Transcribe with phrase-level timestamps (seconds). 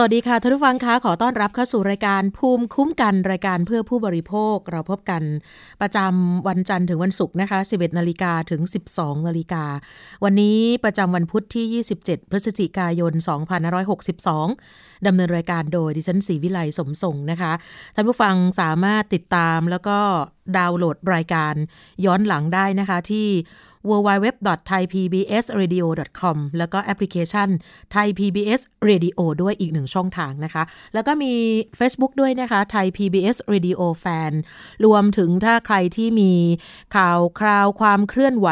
[0.00, 5.22] สวัสดีค่ะท่านผู้ฟังคะขอต้อนรับเข้าสู่รายการภูมิคุ้มกันรายการเพื่อผู้บริโภค เราพบกัน
[5.80, 8.60] ประจำวันจันทร์ถึงวันศุกร์นะคะ 11 นาฬิกาถึง
[8.94, 9.64] 12 นาฬิกา
[10.24, 13.12] วันนี้ประจำวันพุธที่ 27 พฤศจิกายน
[14.30, 17.52] 2562 ดำเนินรายการโดยดิฉันศรีวิไลสมทรงนะคะ
[17.94, 19.98] ท่านผู้ฟังสามารถติดตามแล้วก็
[20.56, 21.54] ดาวน์โหลดรายการ
[22.04, 23.26] ย้อนหลังได้นะคะที่
[23.88, 27.48] www.thaipbsradio.com แล้วก็แอปพลิเคชัน
[27.94, 30.62] Thai PBS Radio ด้วยอีกหนึ่งช่องทางนะคะ
[30.94, 31.32] แล้วก็มี
[31.78, 34.32] Facebook ด้วยนะคะ Thai PBS Radio Fan
[34.84, 36.32] รวมถึงถ้าใครที่มี
[36.96, 38.48] ข่าวคราวความเคลื่อนไหว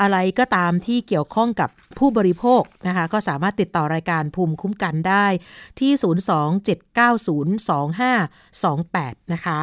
[0.00, 5.26] อะไรก็ตามที่เกี่ยวข้องกับผู้บริโภคนะคะ ก็สามารถติดต่อรายการภูมิคุ้มกันได้
[5.80, 5.92] ที่
[9.08, 9.60] 027902528 นะคะ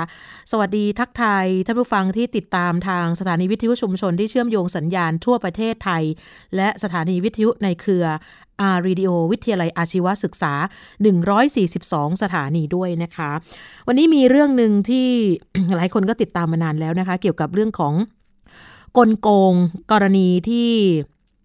[0.52, 6.04] สวัสดีทักทายท่านผู้ฟังที่ติดตามทางสถานีวิทยุชุมชนที่เชื่อมโยงสัญญาณทั่วประเทศไทย
[6.56, 8.06] และสถานีวิทยุในเครือ
[8.62, 10.54] R-Radio วิทยาลัยอาชีวศึกษา
[11.38, 13.32] 142 สถานีด้วยนะคะ
[13.88, 15.08] วันนี้มีเรื่องหนึ่งที่
[15.76, 17.94] หลายคนก็ติดตามมานานแล้วนะคะ เกี่ยวกับเรื่องของ
[18.98, 19.54] กลโกง
[19.92, 20.72] กรณีที่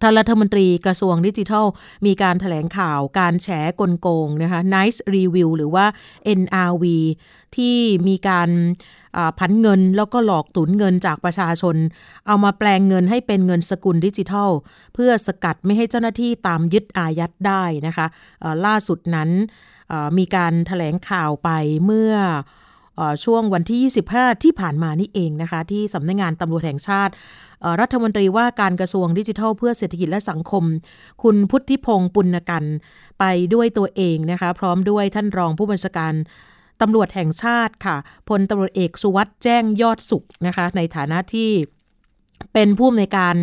[0.03, 1.67] ท่านรัฐมนตรีกระทรวงดิจิทัล
[2.07, 3.49] มีการถแถลงข่าวการแฉ
[3.81, 5.87] กลโกงนะคะ Nice Review หรือว่า
[6.41, 6.85] NRV
[7.57, 7.77] ที่
[8.09, 8.51] มีการ
[9.39, 11.77] พันเงินแล้วก็หลอกตุนเงินจากประชาชน
[12.27, 14.51] เอามาแปลงเงินให้เป็นเงินสกุลดิจิทัล
[14.95, 18.07] เพื่อสกัดไม่ให้เจ้าหน้าที่ตามยึดอายัดได้นะคะ
[18.67, 19.31] ล่าสุดนั้น
[20.19, 21.51] มีการถแถลงข่าวไป
[21.85, 22.13] เมื่อ
[23.25, 27.13] ช่วงวันที่ 25 ที่ผ่านมานี่เองนะคะ ที่สำนักงงานตำรวจแห่งชาติ
[27.81, 30.65] รัฐมนตรีว่าการกระทรวงดิจิทัล เพื่อเศรษฐกิจและสังคม
[31.23, 32.65] คุณพุทธิพงศ์ปุณกัน
[33.21, 36.15] ไปด้วยตัวเองนะคะ พร้อมด้วยท่านรองผู้บัญชาการ
[36.81, 37.97] ตำรวจแห่งชาติค่ะ
[38.29, 41.51] พลตำรวจเอกสุวัสด์แจ้งยอดสุขนะคะในฐานะที่
[42.53, 43.37] เป็นผู้อำนวยการ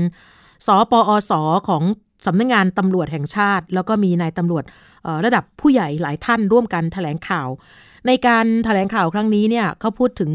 [0.66, 1.31] สปอส
[1.68, 1.84] ของ
[2.26, 4.64] สำนักงงานตำรวจแห่งชาติ แล้วก็มีนายตำรวจ
[5.26, 7.50] ระดับผู้ใหญ่หลายท่านร่วมกันถแถลงข่าว
[8.08, 10.32] ในการถแถลงข่าวครั้งนี้เนี่ยเขาพูดถึง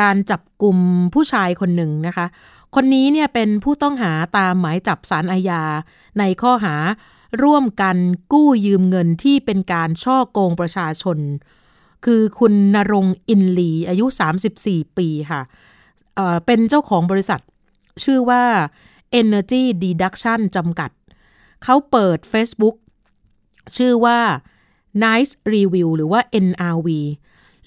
[0.00, 0.76] การจับกลุ่ม
[1.14, 2.26] ผู้ชายคนหนึ่งนะคะ
[2.74, 5.62] คนนี้เนี่ยเป็นผู้ต้องหาตามหมายจับสารอาญา
[6.18, 6.76] ในข้อหา
[7.42, 7.96] ร่วมกัน
[8.32, 11.18] กู้ยืมเงินที่เป็นการช่อโกงประชาชน
[12.04, 14.06] คือคุณนรงอินลี อายุ
[14.52, 15.42] 34 ปีค่ะ
[16.14, 17.40] เเป็นเจ้าของบริษัท
[18.04, 18.44] ชื่อว่า
[19.20, 20.90] Energy Deduction จำกัด
[21.64, 22.76] เขาเปิด Facebook
[23.76, 24.18] ชื่อว่า
[25.04, 26.88] Nice Review หรือว่า NRV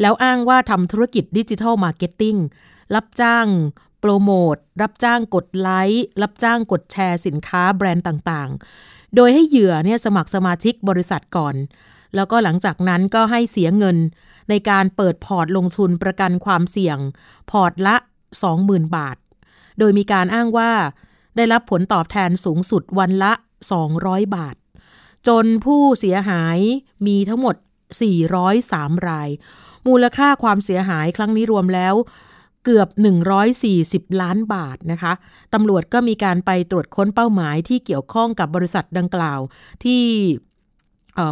[0.02, 2.36] แล้วอ้างว่าทำธุรกิจ digital marketing
[2.96, 3.48] รับจ้าง
[4.00, 11.56] โปรโมท รับจ้างกดไลค์รับจ้างกดแชร์สินค้าแบรนด์ต่างๆ โดยให้เหยื่อเนี่ยสมัครสมาชิกบริษัทก่อน
[12.16, 13.97] แล้วก็หลังจากนั้นก็ให้เสียเงิน
[14.50, 16.97] ในการเปิดพอร์ตลงทุนประกันความเสี่ยง
[17.52, 17.96] พอร์ตละ
[18.46, 19.18] 20,000 บาท
[19.80, 20.72] โดยมีการอ้างว่า
[21.36, 23.34] ได้รับผลตอบแทนสูงสุดวันละ
[23.84, 24.56] 200 บาท
[25.28, 26.58] จนผู้เสียหาย
[27.08, 27.56] มีทั้งหมด
[28.31, 29.30] 403 ราย
[29.88, 31.94] มูลค่าความเสียหายครั้งนี้รวมแล้ว
[32.66, 32.90] เกือบ
[33.56, 35.14] 140 ล้านบาทนะคะ
[35.53, 39.40] ตำรวจก็มีการไปตรวจค้นเป้าหมายที่เกี่ยวข้องกับบริษัทดังกล่าว
[39.84, 40.03] ที่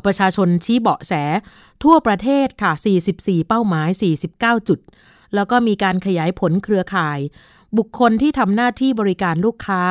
[0.06, 1.14] ประชาชนชี้เบาะแส
[1.84, 2.72] ทั่วประเทศค่ะ
[3.10, 3.90] 44 เป้าหมาย
[4.30, 4.80] 49 จุด
[5.36, 7.20] แล้วก็มีการขยายผลเครือข่าย
[7.78, 9.82] บุคคลที่ทำหน้าที่บริการลูกค้า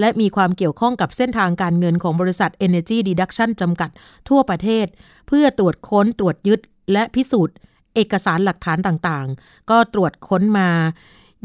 [0.00, 3.90] และมีความเกี่ยวข้องกับเส้นทางการเงินของบริษัท Energy Deduction จำกัด
[4.28, 4.86] ทั่วประเทศ
[5.28, 6.60] เพื่อตรวจค้นตรวจยึด
[6.92, 7.56] และพิสูจน์
[7.94, 10.70] เอกสารหลักฐานต่างๆ ก็ตรวจค้นมา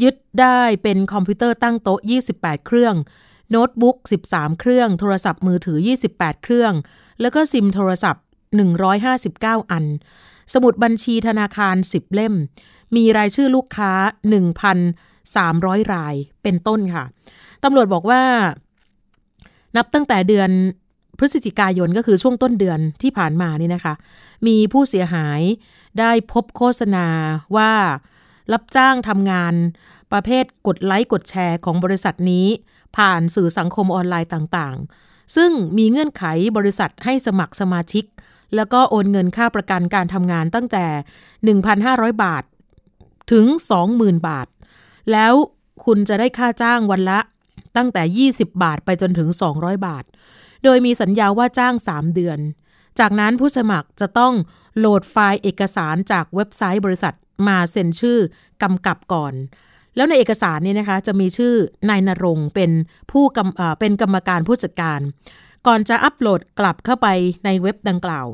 [0.03, 1.99] ยึดได้เป็นคอมพิวเตอร์ตั้งโต๊ะ
[2.33, 2.95] 28 เครื่อง
[3.51, 3.97] โน้ตบุ๊ก
[4.29, 5.77] 13 เครื่อง โทรศัพท์มือถือ
[6.11, 6.73] 28 เครื่อง
[7.21, 8.23] แล้วก็ซิมโทรศัพท์
[8.97, 9.85] 159 อัน
[10.53, 12.33] สมุดบัญชีธนาคาร 10 เล่ม
[12.95, 13.91] มีรายชื่อลูกค้า
[14.73, 17.05] 1,300 รายเป็นต้นค่ะ
[17.63, 18.23] ตำรวจบอกว่า
[19.77, 20.49] นับตั้งแต่เดือน
[21.17, 23.93] พฤศจิกายนก็คือช่วงต้นเดือนที่ผ่านมานี่นะคะ
[24.47, 25.41] มีผู้เสียหาย
[25.99, 27.07] ได้พบโฆษณา
[27.55, 27.71] ว่า
[28.53, 29.53] รับจ้างทำงาน
[30.11, 32.47] ประเภทกดไลค์กดแชร์ของบริษัทนี้
[32.97, 36.23] ผ่านสื่อสังคมออนไลน์ต่างๆ ซึ่งมีเงื่อนไข
[36.57, 38.05] บริษัทให้สมัครสมาชิก
[38.55, 40.85] แล้วก็โอนเงินค่าประกันการทำงานตั้งแต่
[41.55, 42.43] 1,500 บาท
[43.31, 43.45] ถึง
[43.87, 44.47] 20,000 บาท
[45.11, 45.33] แล้ว
[45.85, 47.19] คุณจะได้ค่าจ้างวันละ
[47.77, 50.03] ตั้งแต่ 20 บาทไปจนถึง 200 บาท
[50.63, 52.39] โดยมีสัญญาว่าจ้าง 3 เดือน
[52.99, 54.33] จากนั้นผู้สมัครจะต้อง
[54.77, 57.15] โหลดไฟล์เอกสารจากเว็บไซต์บริษัท
[57.47, 58.19] มาเซ็นชื่อ
[58.63, 59.33] กำกับก่อน
[59.99, 61.53] แล้วในเอกสารนี่นะคะจะมีชื่อ
[61.89, 62.71] นายนรงเป็น
[63.11, 63.23] ผู้
[63.79, 64.99] เป็นกรรมการผู้จัดการ
[65.67, 67.07] ก่อนจะอัปโหลดกลับเข้าไป
[67.45, 68.27] ในเว็บดังกล่าว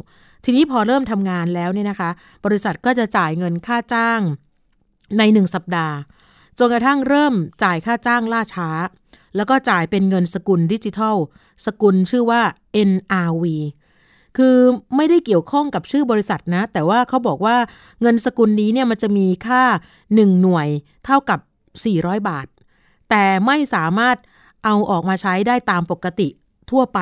[0.44, 2.10] ทีนี้พอเริ่มทำงานแล้วเนี่ยนะคะ
[2.46, 4.22] บริษัทก็จะจ่ายเงินค่าจ้าง
[5.18, 5.96] ในหนึ่งสัปดาห์
[6.60, 7.34] จนกระทั่งเริ่ม
[7.64, 8.70] จ่ายค่าจ้างล่าช้า
[9.36, 11.18] แล้วก็จ่ายเป็นเงินสกุลดิจิทัล
[11.66, 12.42] สกุลชื่อว่า
[12.90, 13.46] NRV
[14.38, 14.58] คือ
[14.96, 17.56] ไม่ได้เกี่ยวข้องกับชื่อบริษัทนะ แต่ว่าเขาบอกว่า
[18.02, 19.64] เงินสกุลนี้เนี่ยมันจะมีค่า
[20.04, 20.68] 1 หน่วย
[21.06, 21.40] เท่ากับ
[21.83, 22.48] 400 บาท
[23.10, 24.18] แต่ไม่สามารถ
[24.63, 26.27] เอาออกมาใช้ได้ตามปกติ
[26.72, 27.00] ทั่วไป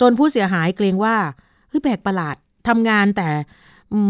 [0.00, 1.16] จนผู้เสียหายเกรงว่า
[1.68, 2.36] เฮ้ยแปลกประหลาด
[2.68, 3.28] ทำงานแต่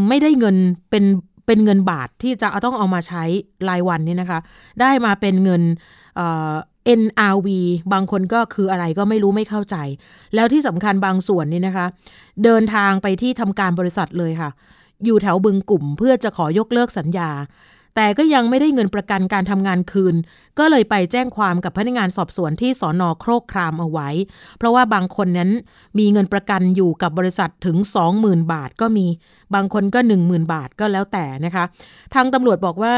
[0.08, 0.56] ไม่ได้เงิน
[0.90, 1.04] เป็น
[1.46, 3.24] เป็นเงินบาทที่จะต้องเอามาใช้
[3.68, 4.40] รายวันนี่นะคะ
[4.80, 5.62] ได้มาเป็นเงิน
[7.00, 7.48] NRV
[7.92, 9.76] บางคนก็คืออะไรก็ไม่รู้ไม่เข้าใจ
[10.34, 11.86] แล้วที่สำคัญบางส่วนนี่นะคะ
[12.44, 14.50] เดินทางไปที่ทำการบริษัทเลยค่ะ
[15.04, 17.30] อยู่แถวบึงกลุ่มเพื่อจะขอยกเลิกสัญญา
[17.96, 20.14] แต่ก็ยังไม่ได้เงินประกันการทำงานคืน
[20.58, 24.08] ก็เลยไปแจ้งความกับพนักงานสอบสวนที่สอนอโครกครามเอาไว้
[24.58, 25.50] เพราะว่าบางคนนั้น
[25.98, 27.76] มีเงินประกันอยู่กับบริษัทถึง
[28.14, 29.06] 20,000 บาทก็มี
[29.54, 31.64] บางคนก็ 10,000 บาทก็แล้วแต่นะคะ
[32.14, 32.96] ทางตำรวจบอกว่า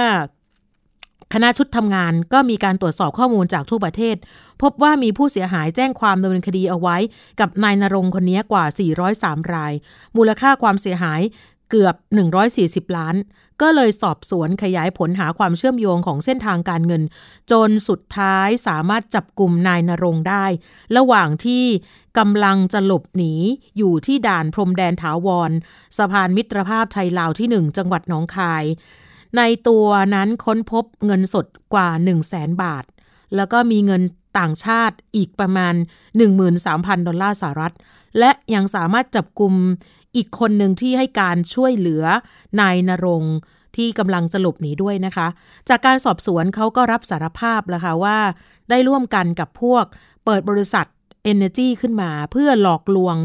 [1.34, 4.16] คณะชุดทำงานก็มีการตรวจสอบข้อมูลจากทั่วประเทศ
[4.62, 6.96] พบว่ามีผู้เสียหายแจ้งความดำเนินคดีเอาไว้
[7.40, 8.64] กับนายนรงคนนี้กว่า
[9.08, 9.72] 403 ราย
[10.16, 11.20] มูลค่าความเสียหาย
[11.70, 11.94] เกือบ
[12.46, 13.14] 140 ล้าน
[13.62, 17.02] ก็เลยสอบสวนขยายผลหาความเชื่อมโยงของเส้นทางการเงิน
[17.50, 20.44] จนสุดท้ายสามารถจับกลุ่มนายนรงได้
[20.96, 21.64] ระหว่างที่
[22.18, 23.34] กำลังจะหลบหนี
[23.76, 25.50] อยู่ที่ด่านพรมแดนถาวร
[25.96, 28.64] สะพานมิตรภาพไทยลาวที่1จังหวัดหนองคาย
[29.36, 32.84] ในตัวนั้นค้นพบเงินสดกว่า 1 0 0 0 0แสนบาท
[33.36, 34.02] แล้วก็มีเงิน
[34.38, 35.74] ต่างชาติอีกประมาณ
[36.40, 37.74] 13,000 ดอลลาร์สหรัฐ
[38.18, 39.54] และยังสามารถจับกลุ่ม
[40.16, 42.04] อีกคนหนึ่งที่ให้การช่วยเหลือ
[42.60, 43.24] นายนรง
[43.76, 45.28] ที่กำลังจะหลบหนีด้วยนะคะ
[45.68, 48.18] จากการสอบสวนเขาก็รับสารภาพแล้วค่ะว่า
[48.70, 49.84] ได้ร่วมกันกับพวก
[50.24, 50.86] เปิดบริษัท
[51.32, 53.16] Energy ขึ้นมาเพื่อหลอกลวง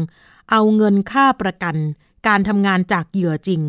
[0.50, 1.76] เอาเงินค่าประกัน
[2.28, 3.62] การทำงานจากเหยื่อจริง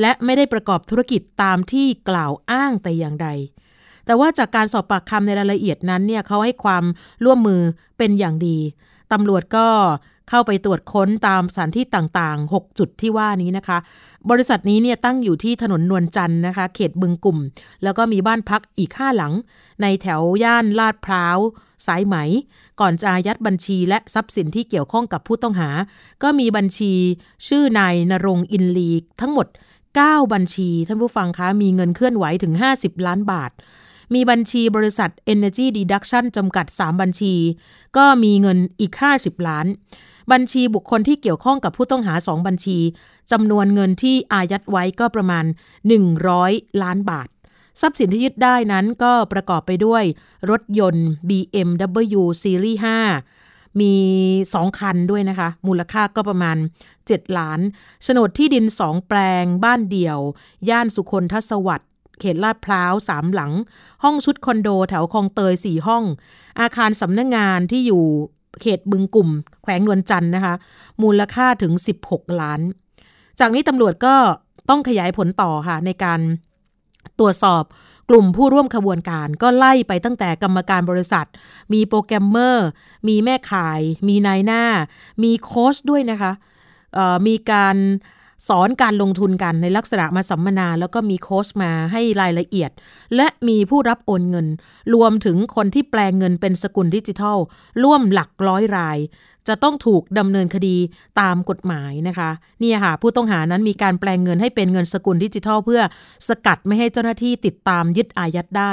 [0.00, 3.28] และไม่ได้ประกอบธุรกิจตามที่กล่าวอ้างแต่อย่างใด
[4.06, 6.84] แต่ว่าจากการสอบปากคำในรายละเอียดนั้นเนี่ยเขาให้ความ
[7.24, 7.62] ร่วมมือ
[7.98, 8.58] เป็นอย่างดี
[9.12, 9.66] ตำรวจก็
[10.30, 13.78] เข้าไปตรวจค้นตามสถานที่ต่างๆ 6 จุดที่ว่านี้นะคะ
[14.30, 17.38] บริษัทนี้เนี่ยตั้งอยู่ที่ถนนนวลจันทร์นะคะ เขตบึงกลุ่ม
[17.82, 19.32] แล้วก็มีบ้านพักอีกห้าหลัง
[19.82, 21.38] ในแถวย่านลาดพร้าว
[21.86, 22.16] สายไหม
[22.80, 25.70] ก่อนจะอายัดบัญชีและทรัพย์สินที่เกี่ยวข้องกับผู้ต้องหา
[26.22, 26.92] ก็มีบัญชี
[27.46, 28.90] ชื่อนายนรงอินลี
[29.20, 29.46] ทั้งหมด
[29.90, 33.50] 9 บัญชี ท่านผู้ฟังคะมีเงินเคลื่อนไหวถึง 50 ล้านบาท
[34.14, 37.34] มีบัญชีบริษัท Energy Deduction จำกัด 3 บัญชี
[37.96, 39.66] ก็มีเงินอีก 50 ล้าน
[40.32, 42.78] บัญชีบุคคลที่เกี่ยวข้องกับผู้ต้องหา 2 บัญชี
[43.32, 45.44] จำนวนเงินที่อายัดไว้ก็ประมาณ
[46.12, 47.28] 100 ล้านบาท
[47.80, 50.04] ทรัพย์สินที่ยึดได้นั้นก็ประกอบไปด้วย
[50.50, 52.78] รถยนต์ BMW Series
[53.28, 53.94] 5 มี
[54.34, 56.56] 2 คันด้วยนะคะ มูลค่าก็ประมาณ
[56.96, 57.60] 7 ล้าน
[58.02, 60.18] โฉนดที่ดินสองแปลง บ้านเดี่ยว
[60.68, 61.86] ย่านสุคนทศวรรษ
[62.20, 63.52] เขตลาดพร้าวสามหลัง
[64.02, 66.04] ห้องชุดคอนโดแถวคลองเตยสี่ห้อง
[66.60, 68.04] อาคารสำนักงงานที่อยู่
[68.60, 69.28] เขตบึงกลุ่ม
[69.62, 70.54] แขวงนวลจันทร์นะคะ
[71.02, 71.72] มูลค่าถึง
[72.04, 72.60] 16 ล้าน
[73.40, 74.14] จากนี้ตำรวจก็
[74.68, 76.20] ต้องขยายผลต่อค่ะ ในการ
[77.18, 77.64] ตรวจสอบ
[78.10, 81.26] กลุ่มผู้ร่วมขบวนการก็ไล่ไปตั้งแต่กรรมการบริษัท
[81.72, 82.66] มีโปรแกรมเมอร์
[83.08, 84.62] มีแม่ขาย มีนายหน้า
[85.22, 86.32] มีโค้ชด้วยนะคะ
[87.26, 87.76] มีการ
[88.48, 92.70] สอนการลงทุนกันในลักษณะมาสัมมนา แล้วก็มีโค้ชมาให้รายละเอียด
[93.16, 94.46] และมีผู้รับโอนเงิน
[94.94, 97.38] รวมถึงคนที่แปลงเงินเป็นสกุลดิจิทัล
[97.82, 98.98] ร่วมหลักร้อยราย
[99.48, 100.76] จะต้องถูกดำเนินคดี
[101.20, 102.30] ตามกฎหมายนะคะ
[102.62, 105.80] นี่ค่ะผู้ต้องหานั้นมีการแปลงเงินให้เป็นเงินสกุลดิจิทัล เพื่อ
[106.28, 108.72] สกัดไม่ให้เจ้าหน้าที่ติดตามยึดอายัดได้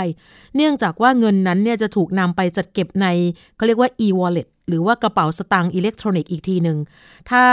[0.55, 3.07] เนื่องจากว่าเงินนั้นเนี่ยจะถูกนำไปจัดเก็บใน
[3.55, 6.77] เขาเรียกว่า e-wallet หรือว่ากระเป๋าสตางค์อิเล็กทรอนิกส์อีกทีหนึ่ง
[7.31, 7.43] ถ้า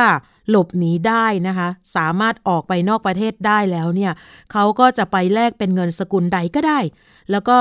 [0.51, 4.13] หลบหนีได้นะคะ สามารถออกไปนอกประเทศได้แล้วเนี่ย
[4.53, 6.79] เขาก็จะไปแลกเป็นเงินสกุลใดก็ได้
[7.31, 7.59] แล้วก็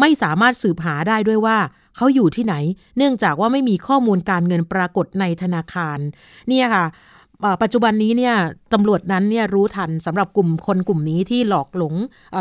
[0.00, 1.58] ไม่สามารถสืบหาได้ด้วยว่า
[1.96, 2.54] เขาอยู่ที่ไหน
[2.96, 5.98] เนื่องจากว่าไม่มีข้อมูลการเงินปรากฏในธนาคาร
[6.48, 6.86] เนี่ยค่ะ
[7.62, 8.34] ปัจจุบันนี้เนี่ย
[8.72, 11.94] ตำรวจนั้นเนี่ยรู้ทันสำหรับกลุ่มคนกลุ่มนี้ที่หลอกหลง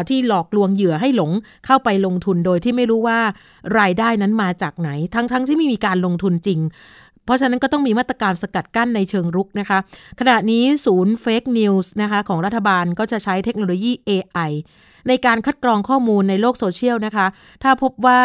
[0.09, 1.31] ที่หลอกลวงเหยื่อให้หลง
[1.65, 3.19] เข้าไปลงทุนโดยที่ไม่รู้ว่า
[3.79, 6.59] รายได้นั้นมาจากไหน ทั้งๆที่ไม่มีการลงทุนจริง
[7.25, 9.79] เพราะฉะนั้นก็ต้องมีมาตรการสกัดกั้นในเชิงรุกนะคะ
[10.19, 14.51] ขณะนี้ศูนย์ fake news นะคะของรัฐบาลก็จะใช้เทคโนโลยี AI
[15.07, 17.27] ในการคัดกรองข้อมูลในโลกโซเชียลนะคะ
[17.63, 18.21] ถ้าพบว่า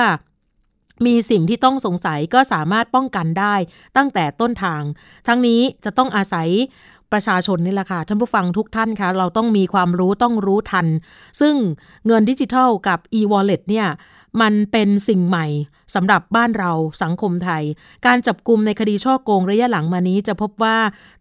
[1.07, 3.55] มีสิ่งที่ต้องสงสัยก็สามารถป้องกันได้
[3.97, 4.83] ตั้งแต่ต้นทาง
[5.27, 6.49] ทั้งนี้จะต้องอาศัย
[7.13, 10.87] ประชาชนนี่แหละค่ะ ท่านผู้ฟังทุกท่านคะเราต้องมีความรู้ต้องรู้ทัน
[11.41, 11.55] ซึ่ง
[12.07, 13.87] เงินดิจิทัลกับ e-wallet เนี่ย
[14.41, 15.47] มันเป็นสิ่งใหม่
[15.95, 17.65] สำหรับบ้านเราสังคมไทย
[18.07, 20.77] การจับกลุ่มในคดีช่อโกงระยะหลังมานี้จะพบว่า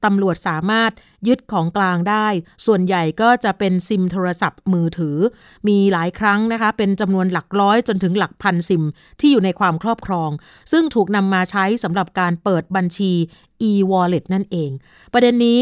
[0.06, 0.92] ตำรวจสามารถ
[1.28, 2.28] ยึดของกลางได้
[2.66, 5.18] ส่วนใหญ่ก็จะเป็นซิมโทรศัพท์มือถือ
[5.68, 8.84] มีหลายครั้งนะคะ เป็นจำนวนหลักร้อยจนถึงหลักพันซิม
[9.20, 10.30] ที่อยู่ในความครอบครอง
[10.72, 13.12] ซึ่งถูกนำมาใช้สำหรับการเปิดบัญชี
[13.70, 14.72] e-wallet นั่นเอง
[15.14, 15.62] ประเด็นนี้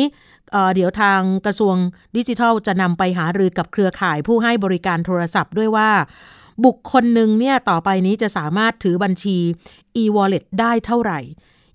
[0.75, 1.75] เดี๋ยวทางกระทรวง
[2.15, 5.89] ดิจิทัลจะนำไปหารือกับเครือข่ายผู้ให้บริการโทรศัพท์ด้วยว่า
[6.65, 9.37] บุคคลหนึ่งเนี่ยต่อไปนี้จะสามารถถือบัญชี
[10.01, 11.19] e-wallet ได้เท่าไหร่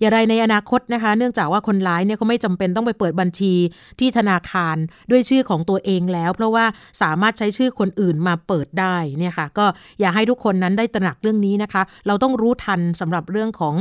[0.03, 3.55] อย่างไรในอนาคตนะคะ เนื่องจากว่าคนร้ายเนี่ยเขาไม่จำเป็นต้องไปเปิดบัญชี
[3.99, 4.77] ที่ธนาคาร
[5.11, 6.65] ด้วยชื่อของตัวเองแล้ว เพราะว่า
[7.03, 9.67] สามารถใช้ชื่อคนอื่นมาเปิดได้เนี่ยค่ะก็
[10.01, 13.75] อยากให้ทุกคนนั้นได้ตระหนักเรื่องนี้นะคะ เราต้องรู้ทันสำหรับเรื่องของ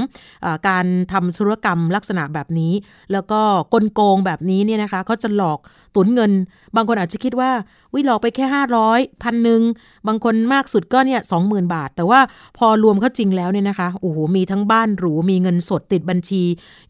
[0.46, 2.74] อการทำธุรกรรมลักษณะแบบนี้
[3.12, 3.42] แล้วก็
[3.74, 5.60] กลโกงแบบนี้เนี่ยนะคะเขาจะหลอก
[5.96, 6.32] ตุนเงิน
[6.76, 7.52] บางคนอาจจะคิดว่า
[7.94, 8.46] วิหลอกไปแค่
[8.84, 9.62] 500พันหนึ่ง
[10.08, 12.20] บางคนมากสุดก็เนี่ยสองหมื่นบาท แต่ว่า
[12.58, 16.44] พอรวมเข้าจริงแล้วเนี่ยนะคะโอ้โหมีทั้งบ้านหรูมีเงินสดติดบัญชี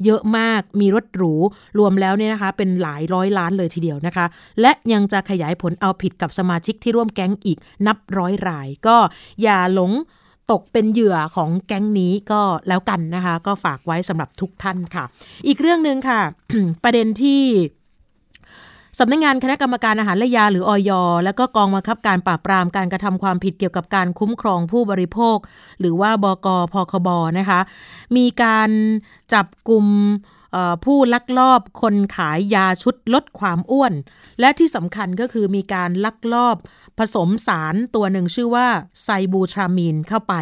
[0.06, 1.34] เยอะมากมีรถหรู
[1.80, 4.26] รวมแล้วเนี่ยนะคะ เป็นหลายร้อยล้านเลยทีเดียวนะคะ
[4.62, 8.98] และยังจะขยายผลเอาผิดกับสมาชิกที่ร่วมแก๊งอีกนับร้อยราย ก็
[9.42, 9.92] อย่าหลง
[10.52, 15.06] ตกเป็นเหยื่อของแก๊งนี้ก็แล้วกันนะคะ ก็ฝากไว้สำหรับทุกท่านค่ะ
[15.48, 16.22] อีกเรื่องหนึ่งค่ะ
[16.84, 17.42] ประเด็นที่
[19.00, 20.92] สำนักงงานคณะกรรมการอาหารและยาหรืออย
[21.24, 25.38] และก็กองบังคับการปราบปรามการกระทำความผิดเกี่ยวกับการคุ้มครองผู้บริโภค
[25.80, 27.60] หรือว่าบกพคบนะคะ
[28.18, 28.70] มีการ
[29.34, 29.86] จับกลุ่ม
[30.86, 33.94] ผู้ลักลอบคนขายยาชุดลดความอ้วน
[34.40, 36.58] และที่สำคัญก็คือมีการลักลอบ
[37.00, 38.68] ผสมสารตัวหนึ่งชื่อว่า
[39.04, 40.34] ไซบูทรามีนเข้าไป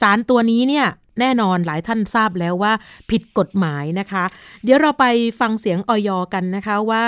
[0.00, 0.86] สารตัวนี้เนี่ย
[1.20, 2.72] แน่นอนหลายท่านทราบแล้วว่า
[3.10, 4.24] ผิดกฎหมายนะคะ
[4.64, 5.04] เดี๋ยวเราไป
[5.40, 7.04] ฟังเสียงออยกันนะคะว่า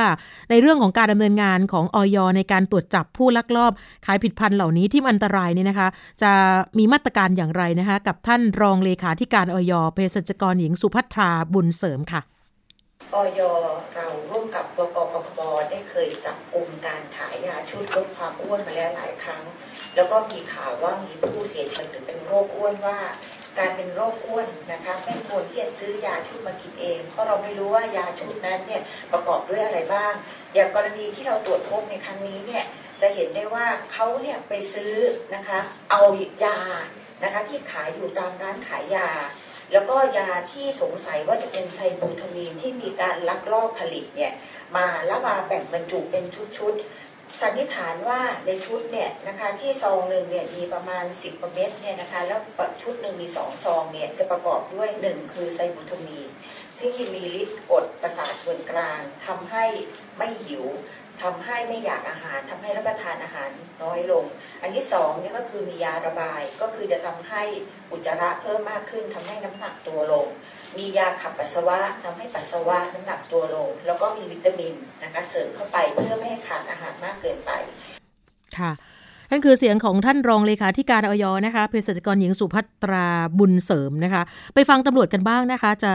[0.50, 3.73] ในเรื่องของการดำเนินงานของออยในการตรวจจับผู้ลักลอบ
[4.06, 5.88] ขายผิดพันธุ์เหล่านี้ที่อันตรายนี่นะคะ
[6.23, 6.32] จะ
[6.78, 12.23] มีมาตรการอย่างไรนะคะ กับท่านรองเลขาธิการออยเภสัชกรหญิงสุภัทราบุญเสริมค่ะ
[13.14, 13.40] ออย
[13.94, 19.44] เราร่วมกับบกปคบได้เคยจับกลุ่มการขายยาชุดลดความอ้วนมาแล้วหลายครั้ง
[19.94, 22.99] แล้วก็มีข่าวว่ามีผู้เสียชีวิตหรือเป็นโรคอ้วนว่า
[23.58, 28.82] การเป็นโรคอ้วนนะคะไม่ควรที่จะซื้อยาชุดมากินเอง เพราะเราไม่รู้ว่ายาชุดนั้นเนี่ย
[29.12, 30.12] ประกอบด้วยอะไรบ้าง
[30.54, 32.64] อย่างกรณีที่เราตรวจพบในครั้งนี้เนี่ย
[33.00, 34.94] จะเห็นได้ว่าเขาเนี่ยไปซื้อ
[35.34, 35.58] นะคะ
[35.90, 36.02] เอา
[36.44, 36.58] ยา
[37.23, 39.11] นะคะที่ขายอยู่ตามร้านขายยา
[39.73, 44.32] แล้วก็ยาที่สงสัยว่าจะเป็นไซบูทามีนที่มีการลักลอบผลิตเนี่ย
[44.76, 46.25] มาแล้วมาแบ่งบรรจุเป็น
[46.58, 46.75] ชุด
[47.40, 52.40] สันนิษฐานว่าในชุดเนี่ยนะคะที่ซองหนึ่งเนี่ยมีประมาณ 10เม็ดเนี่ยนะคะแล้ว
[52.82, 56.28] ชุดหนึ่งมีสองซองเนี่ยจะประกอบด้วยหนึ่งคือไซบูทามีน
[56.78, 59.64] ซึ่งมีฤทธิ์กดประสาทส่วนกลางทำให้
[60.16, 60.64] ไม่หิว
[61.22, 63.50] ทำให้ไม่อยากอาหารทำให้รับประทานอาหาร
[63.82, 64.24] น้อยลง
[64.62, 67.42] อันที่สองเนี่ยก็คือมียาระบายก็คือจะทำให้
[67.90, 70.26] อุจจาระเพิ่มมากขึ้นทำให้น้ำหนักตัวลง
[70.78, 77.50] มียาขับปัสสาวะทำให้ปัสสาวะน้ำหนักตัวลง แล้วก็มีวิตามินนะคะเสริมเข้าไปเพื่อไม่ให้ขาดอาหารมากเกินไป
[78.59, 78.73] ค่ะ
[79.31, 83.07] นั่นคือเสียงของท่านรองเลขาธิการออยนะคะเภสัชกรหญิงสุภัตรา
[83.38, 84.23] บุญเสริมนะคะ
[84.54, 85.93] ไปฟังตำรวจกันบ้างนะคะ จะ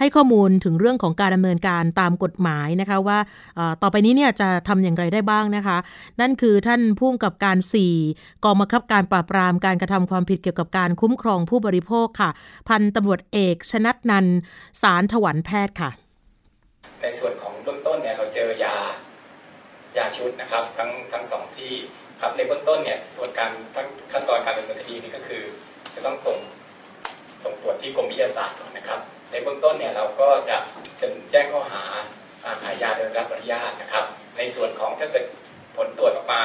[0.00, 3.18] ให้ข้อมูลถึงเรื่องของการดำเนินการตามกฎหมายนะคะว่า
[3.82, 5.76] ต่อไปนี้เนี่ยจะทำอย่างไรได้บ้างนะคะ
[6.20, 7.58] นั่นคือท่านผู้กกับการ
[8.00, 12.30] 4 กองบังคับการปราบปรามการกระทำความผิดเกี่ยวกับการคุ้มครองผู้บริโภคค่ะ
[12.68, 14.26] พันตำรวจเอกชนัดนัน
[14.82, 15.90] สารถวันแพทย์ค่ะ
[17.02, 18.76] ในส่วนของเบื้องต้นเนี่ยเราเจอยา
[19.96, 21.72] ยาชุดนะครับ ทั้งทั้งสองที่
[22.24, 23.50] ครับในเบื้องต้นเนี่ยส่วนการ
[24.12, 25.42] ขั้นตอนการดำเนินคดีนี่ก็คือ
[25.94, 26.38] จะต้องส่ง
[27.44, 29.00] ส่งตรวจที่กรมวิทยาศาสตร์ก่อนนะครับ
[29.30, 30.56] ในเบื้องต้นเนี่ยเราก็จะ
[31.00, 31.82] จะแจ้งข้อหา
[32.62, 34.04] ขายยาโดยรับอนุญาตนะครับ
[34.38, 35.24] ในส่วนของถ้าเกิด
[35.76, 36.42] ผลตรวจออกมา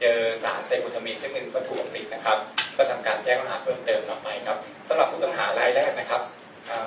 [0.00, 2.38] เจอสารไซบูทามีนซึ่งเป็นวัตถุผลิตนะครับ
[2.76, 4.56] ก็ทำการแจ้งข้อหาเพิ่มเติมต่อไปครับ
[4.88, 6.22] สำหรับผู้ต้องหารายแรกนะครับ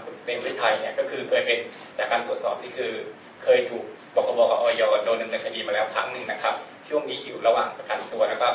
[0.04, 1.60] คุณเป็นวิทยเนี่ยก็คือเคยเป็น
[1.98, 2.94] จากการตรวจสอบที่คือ
[3.46, 3.86] เคยถูก
[4.16, 6.56] บกบกับออยโดนดำเนินคดีมาแล้วครั้งหนึ่งนะครับ
[6.88, 8.48] ช่วงนี้อยู่ระหว่างประกันตัวแล้วก็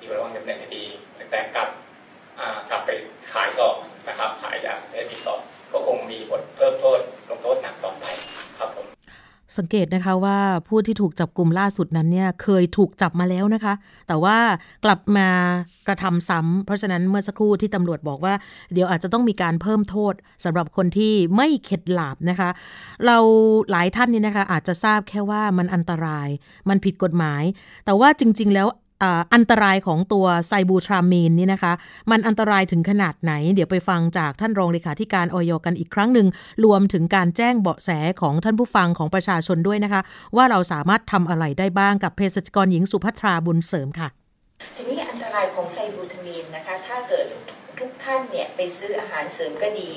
[0.00, 0.82] อยู่ระหว่างดำเนินคดี
[1.30, 1.68] แต่กลับ
[2.70, 2.90] กลับไป
[3.32, 3.68] ขายต่อ
[4.08, 5.36] นะครับ ขายยาเสพติดต่อ
[5.72, 8.04] ก็คงมีบทเพิ่มโทษลงโทษหนักต่อไป
[8.58, 8.97] ครับผม
[9.56, 10.38] สังเกตนะคะว่า
[10.68, 13.74] ผู้ที่ถูกจับกลุ่มล่าสุดนั้นเนี่ยเคยถูกจับมาแล้วนะคะ
[14.08, 14.36] แต่ว่า
[14.84, 15.28] กลับมา
[15.86, 18.34] กระทำซ้ำเพราะฉะนั้นเมื่อสักครู่ที่ตำรวจบอกว่า
[18.72, 20.14] เดี๋ยวอาจจะต้องมีการเพิ่มโทษ
[20.44, 22.50] สำหรับคนที่ไม่เข็ดหลาบนะคะ
[23.06, 23.16] เรา
[23.70, 26.28] หลายท่านนี่นะคะอาจจะทราบแค่ว่ามันอันตราย
[26.68, 27.42] มันผิดกฎหมาย
[27.84, 28.68] แต่ว่าจริง ๆ แล้ว
[29.34, 31.72] อันตรายของตัวไซบูทรามีนนี่นะคะ
[32.10, 36.28] มันอันตรายถึงขนาดไหน เดี๋ยวไปฟังจากท่านรองเลขาธิการออยกันอีกครั้งหนึ่ง
[36.64, 37.90] รวมถึงการแจ้งเบาะแส
[38.20, 40.00] ของท่านผู้ฟังของประชาชนด้วยนะคะ
[40.36, 44.08] ว่าเราสามารถทำอะไรได้บ้างกับเภสัชกรหญิงสุภัทราบุญเสริมค่ะ
[44.76, 47.26] ทีนี้อันตรายของไซบูทามีนนะคะ ถ้าเกิด
[47.78, 49.90] ทุกท่านเนี่ยไปซื้ออาหารเสริมก็ดี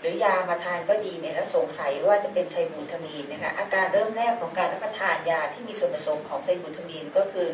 [0.00, 7.50] หรือยามาทานก็ดีเนี่ยแล้วสงสัยว่าจะเป็นไซบูทามีนนะคะอาการเริ่มแรกของการรับประทานยาที่มีส่วนผสมของไซบูทามีนก็คือ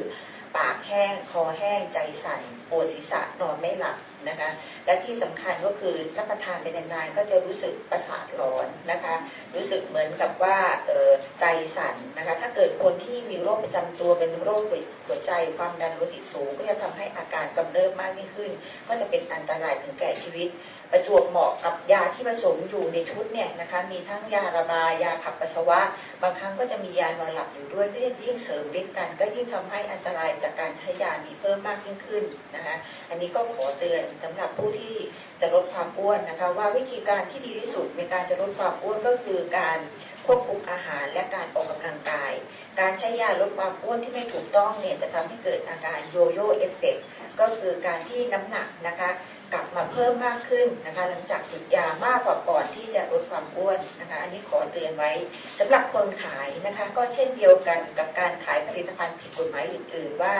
[0.56, 2.40] ปากแห้ง คอแห้งใจสั่น
[2.70, 3.96] ปวดศีรษะนอนไม่หลับ
[4.28, 4.50] นะคะ
[4.86, 9.14] และที่สำคัญก็คือรับประทานไปนานๆก็จะรู้สึกประสาทร้อนนะคะ
[9.54, 10.58] รู้สึกเหมือนกับว่า
[10.88, 11.10] ออ
[11.40, 11.44] ใจ
[11.76, 14.62] สั่นนะคะ ถ้าเกิดคนที่มีโรคประจำตัวเป็นโรค
[15.06, 18.50] หัวใจความดันโลหิตสูง ก็จะทำให้อาการกำเริบมากยิ่งขึ้น
[18.88, 20.48] ก็จะเป็นอันตรายถึงแก่ชีวิต
[20.92, 25.80] ประจวบเหมาะกับยาที่ผสมอยู่ในชุดเนี่ยนะคะมีทั้งยาระบายยาขับปัสสาวะ
[26.22, 32.24] บางครั้งก็จะมียานอนหลับอยู่ด้วยก็จะยิ่งเสริมฤทธิ์กัน ก็ยิ่งทำให้อันตรายจากการใช้ยามีเพิ่มมากยิ่งขึ้น
[32.56, 32.76] นะคะ
[33.08, 34.96] อันนี้ก็ขอเตือนสำหรับผู้ที่
[35.40, 39.78] จะลดความอ้วนนะคะ ว่าวิธีการที่ดีที่สุดในการจะลดความอ้วนก็คือการ
[40.26, 42.32] ควบคุมอาหารและการออกกำลังกาย
[42.80, 46.96] การใช้ยาลดความอ้วนที่ไม่ถูกต้องเนี่ยจะทำให้เกิดอาการโยโย่เอฟเฟก
[47.40, 49.10] ก็คือการที่น้ำหนักนะคะ
[49.52, 55.12] กลับมาเพิ่มมากขึ้นนะคะ หลังจากหยุดยามากกว่าก่อนที่จะลดความอ้วนนะคะ อันนี้ขอเตือนไว้
[55.58, 60.36] สำหรับคนขายนะคะ ก็เช่นเดียวกันกับการขายผลิตภัณฑ์ผิดกฎหมายอื่น ๆ ว่า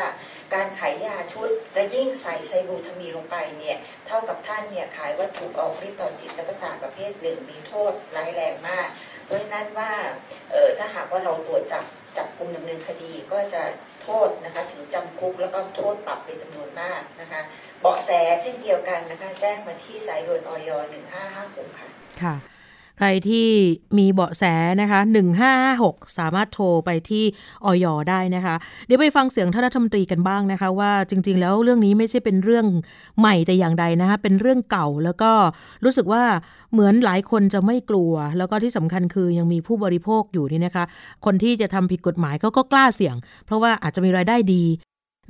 [0.55, 8.89] การขายยาชุดและยิ่งใส่ไซบูทามีลงไปเนี่ยเท่ากับท่านเนี่ยขายวัตถุออกฤทธิ์ต่อจิตและประสาทประเภทหนึ่งมีโทษร้ายแรงมาก
[9.25, 9.93] เพราะฉะนั้นว่า
[10.53, 11.85] เออถ้าหากว่าเราตรวจจับ
[12.17, 13.63] จับกลุ่มดำเนินคดีก็จะ
[14.09, 17.41] โทษนะคะถึงจำคุกแล้วก็โทษปรับเป็นจำนวนมากนะคะ
[17.81, 18.11] เบาะแส
[18.43, 20.71] เช่นเดียวกันนะคะแจ้งมาที่สายด่วนออย
[21.25, 21.89] 1556ค่ะ
[22.23, 22.35] ค่ะ
[22.99, 23.49] ใครที่
[23.99, 24.45] มีเบาะแส
[24.81, 25.01] นะคะ
[25.59, 27.25] 1556 สามารถโทรไปที่
[27.65, 28.55] ออยได้นะคะ
[28.87, 32.67] เดี๋ยวไปฟังเสียงท่านรัฐมนตรีกันบ้างนะคะ ว่าจริง ๆ แล้วเรื่องนี้ไม่ใช่เป็นเรื่อง
[33.19, 35.31] ใหม่แต่อย่างใดนะคะ เป็นเรื่องเก่าแล้วก็
[35.85, 36.25] รู้สึกว่า
[36.73, 40.85] เหมือนหลายคนจะไม่กลัว แล้วก็ที่สำคัญคือยังมีผู้บริโภคอยู่นี่นะคะ
[41.25, 44.65] คนที่จะทำผิดกฎหมายเขาก็กล้าเสี่ยง เพราะว่าอาจจะมีรายได้ดี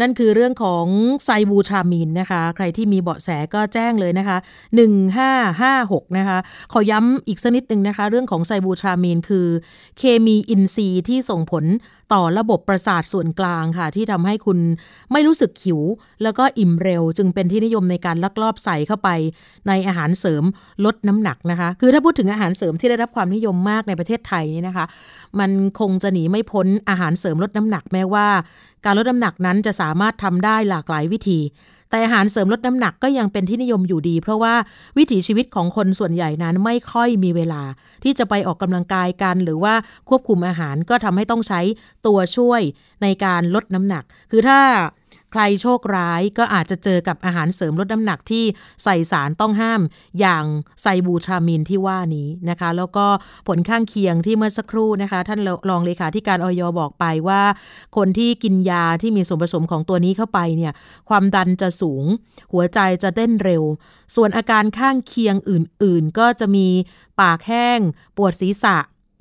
[0.00, 0.86] นั่นคือเรื่องของ
[1.24, 4.38] ไซบูทรามีนนะคะ ใครที่มีเบาะแสก็แจ้งเลยนะคะ
[5.26, 6.38] 1556 นะคะ
[6.72, 9.46] ขอย้ำอีกสักนิดหนึ่งนะคะ เรื่องของไซบูทรามีนคือ
[9.98, 11.64] เคมีอินทรีย์ที่ส่งผล
[12.12, 14.58] ต่อระบบประสาทส่วนกลางค่ะ ที่ทำให้คุณ
[15.12, 15.80] ไม่รู้สึกหิว
[16.22, 19.08] แล้วก็อิ่มเร็ว จึงเป็นที่นิยมในการลักลอบใส่เข้าไป
[19.68, 20.44] ในอาหารเสริม
[20.84, 24.86] ลดน้ำหนักนะคะ คือถ้าพูดถึงอาหารเสริมที่ได้รับความนิยมมากในประเทศไทยนี่นะคะ
[25.40, 28.26] มันคงจะหนีไม่พ้นอาหารเสริมลดน้ำหนักแม้ว่า
[28.84, 31.40] การลดน้ำหนักนั้นจะสามารถทำได้หลากหลายวิธี
[31.90, 34.54] แต่อาหารเสริมลดน้ำหนักก็ยังเป็นที่นิยมอยู่ดี เพราะว่า
[34.98, 37.62] วิถีชีวิตของคนส่วนใหญ่นั้นไม่ค่อยมีเวลา
[38.04, 39.74] ที่จะไปออกกำลังกายกัน หรือว่า
[40.08, 41.60] ควบคุมอาหารก็ทำให้ต้องใช้
[42.06, 42.60] ตัวช่วย
[43.02, 44.58] ในการลดน้ำหนัก คือถ้า
[45.32, 48.44] ใครโชคร้ายก็อาจจะเจอกับอาหารเสริมลดน้ำหนักที่
[48.84, 49.80] ใส่สารต้องห้าม
[50.20, 50.44] อย่าง
[50.82, 53.06] ไซบูทรามินที่ว่านี้นะคะ แล้วก็
[53.48, 57.42] ผลข้างเคียงที่เมื่อสักครู่นะคะ ท่านรองเลขาธิการออยบอกไปว่า
[57.96, 60.72] คนที่กินยาที่มีส่วนผสมของตัวนี้เข้าไปเนี่ย
[61.08, 62.04] ความดันจะสูง
[62.52, 63.62] หัวใจจะเต้นเร็ว
[64.14, 66.66] ส่วนอาการข้างเคียงอื่น ๆ ก็จะมี
[67.20, 67.80] ปากแห้ง
[68.16, 68.76] ปวดศีรษะ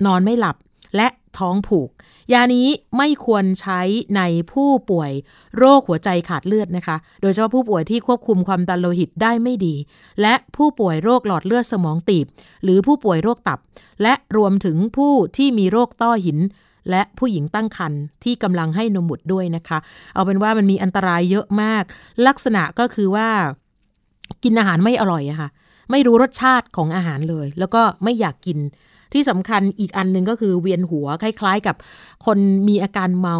[0.06, 0.56] นอนไม่หลับ
[0.96, 1.90] และท้องผูก
[2.32, 3.80] ยานี้ไม่ควรใช้
[4.16, 5.12] ในผู้ป่วย
[5.58, 9.74] โรคหัวใจขาดเลือดนะคะ โดยเฉพาะผู้ป่วยที่ควบคุมความดันโลหิตได้ไม่ดี
[10.22, 12.26] และผู้ป่วยโรคหลอดเลือดสมองตีบ
[12.64, 13.58] หรือผู้ป่วยโรคตับ
[14.02, 16.38] และรวมถึงผู้ที่มีโรคต้อหิน
[16.90, 19.78] และผู้หญิงตั้งครรภ์ที่กำลังให้นมบุตรด้วยนะคะ
[20.14, 21.84] เอาเป็นว่ามันมีอันตรายเยอะมาก
[22.26, 23.28] ลักษณะก็คือว่า
[24.44, 25.48] กินอาหารไม่อร่อยอะค่ะ
[25.90, 28.58] ไม่รู้รสชาติของอาหารเลย แล้วก็ไม่อยากกิน
[29.12, 31.76] ที่สำคัญอีกอันหนึ่งก็คือเวียนหัวคล้ายๆ กับ
[32.26, 33.38] คนมีอาการเมา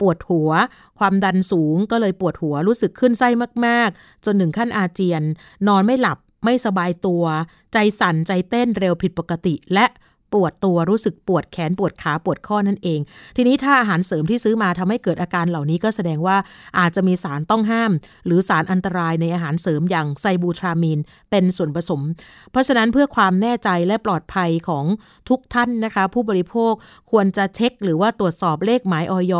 [0.00, 0.50] ปวดหัว
[0.98, 3.28] ความดันสูงก็เลยปวดหัวรู้สึกขึ้นไส้
[3.66, 5.22] มาก ๆ จนถึงขั้นอาเจียน
[5.68, 7.24] นอนไม่หลับไม่สบายตัว
[7.72, 9.86] ใจสั่นใจเต้นเร็วผิดปกติและ
[10.32, 13.00] ปวดตัวรู้สึกปวดแขนปวดขาปวดข้อนั่นเอง
[13.36, 16.36] ทีนี้ถ้าอาหารเสริมที่ซื้อมาทำให้เกิดอาการเหล่านี้ก็แสดงว่า
[16.78, 17.92] อาจจะมีสารต้องห้าม
[18.26, 20.98] หรือสารอันตรายในอาหารเสริมอย่างไซบูทรามีน
[21.30, 22.02] เป็นส่วนผสม
[22.50, 24.84] เพราะฉะนั้นเพื่อความแน่ใจและปลอดภัยของ
[25.28, 26.72] ทุกท่านนะคะ ผู้บริโภค
[27.10, 29.34] ควรจะเช็ค หรือว่าตรวจสอบเลขหมายออย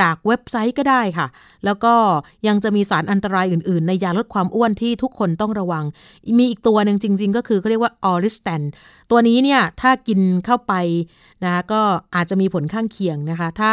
[0.00, 1.26] จากเว็บไซต์ก็ได้ค่ะ
[1.64, 1.94] แล้วก็
[2.46, 5.84] ยังจะมีสารอันตรายอื่น ๆ ในยาลดความอ้วนที่ทุกคนต้องระวัง
[6.38, 8.62] มีอีกตัวหนึ่งจริง ๆ ก็คือเขาเรียกว่าออริสแตน
[9.10, 10.74] ตัวนี้เนี่ยถ้ากินเข้าไป
[11.44, 11.82] นะก็
[12.14, 13.72] อาจจะมีผลข้างเคียงนะคะ ถ้า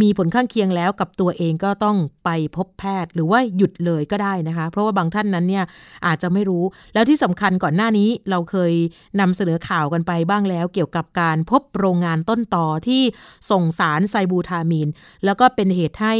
[0.00, 5.64] มีผลข้างเคียงแล้วกับตัวเองก็ต้องไปพบแพทย์หรือว่าหยุดเลยก็ได้นะคะ เพราะว่าบางท่านนั้นเนี่ย
[6.06, 8.72] อาจจะไม่รู้แล้วที่สำคัญก่อนหน้านี้เราเคย
[9.20, 13.02] นำเสนอข่าวกันไปบ้างแล้ว เกี่ยวกับการพบโรงงานต้นต่อที่
[13.50, 14.88] ส่งสารไซบูทามีน
[15.24, 16.14] แล้วก็เป็นเหตุให้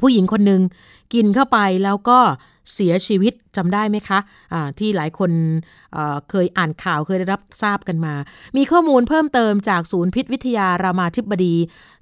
[0.00, 0.62] ผู้หญิงคนหนึ่ง
[1.14, 2.18] กินเข้าไปแล้วก็
[2.74, 5.30] เสียชีวิตจำได้ไหมคะะที่หลายคน
[5.92, 8.14] เเคยอ่านข่าวเคยได้รับทราบกันมา
[8.56, 11.54] มีข้อมูลเพิ่มเติมจากศูนย์พิษวิทยารามาธิบดี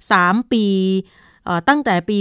[0.03, 0.65] 3 ปี
[1.67, 2.17] ตั้งแต่ปี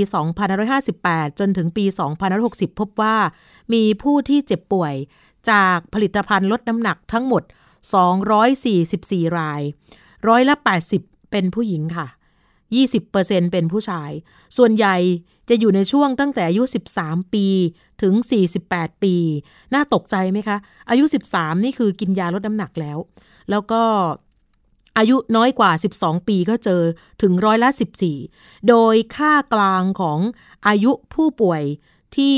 [0.68, 1.84] 2558 จนถึงปี
[2.32, 3.16] 2560 พบว่า
[3.72, 4.94] มีผู้ที่เจ็บป่วย
[5.50, 7.42] จากผลิตภัณฑ์ลดน้ำหนักทั้งหมด
[8.60, 9.62] 244 ราย
[10.28, 10.54] ร้อยละ
[10.94, 12.06] 80 เป็นผู้หญิงค่ะ
[12.80, 14.10] 20%เป็นผู้ชาย
[14.56, 14.96] ส่วนใหญ่
[15.48, 16.62] จะอยู่ในช่วงตั้งแต่อายุ
[16.98, 17.46] 13 ปี
[18.02, 18.14] ถึง
[18.58, 19.14] 48 ปี
[19.74, 20.56] น่าตกใจไหมคะ
[20.90, 21.04] อายุ
[21.34, 22.98] 13 นี่คือกินยาลดน้ำหนักแล้ว
[23.50, 23.82] แล้วก็
[24.98, 26.82] อายุน้อยกว่า 12 ปีก็เจอ
[27.22, 27.68] ถึงร้อยละ
[28.18, 30.18] 14 โดยค่ากลางของ
[30.66, 31.62] อายุผู้ป่วย
[32.16, 32.36] ที่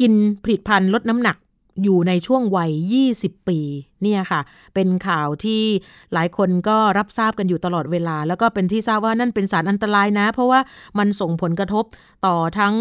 [0.00, 0.12] กิน
[0.42, 1.36] ผลิตภัณฑ์ลดน้ำหนัก
[1.82, 2.72] อยู่ในช่วงวัย
[3.10, 3.60] 20 ปี
[4.02, 4.40] เนี่ยค่ะ
[4.74, 5.62] เป็นข่าวที่
[6.14, 10.60] หลายคนก็รับทราบกันอยู่ตลอดเวลา แล้วก็เป็นที่ทราบว่านั่นเป็นสารอันตรายนะ เพราะว่า
[10.98, 11.84] มันส่งผลกระทบ
[12.26, 12.74] ต่อทั้ง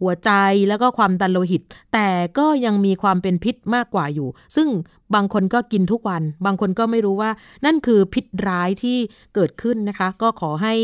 [0.00, 0.30] หัวใจ
[0.68, 2.08] แล้วก็ความดันโลหิต แต่
[2.38, 4.68] ก็ยังมีความเป็นพิษมากกว่าอยู่ ซึ่ง
[5.14, 7.30] บางคนก็กินทุกวัน บางคนก็ไม่รู้ว่า
[7.64, 8.98] นั่นคือพิษร้ายที่
[9.34, 10.74] เกิดขึ้นนะคะ ก็ขอให้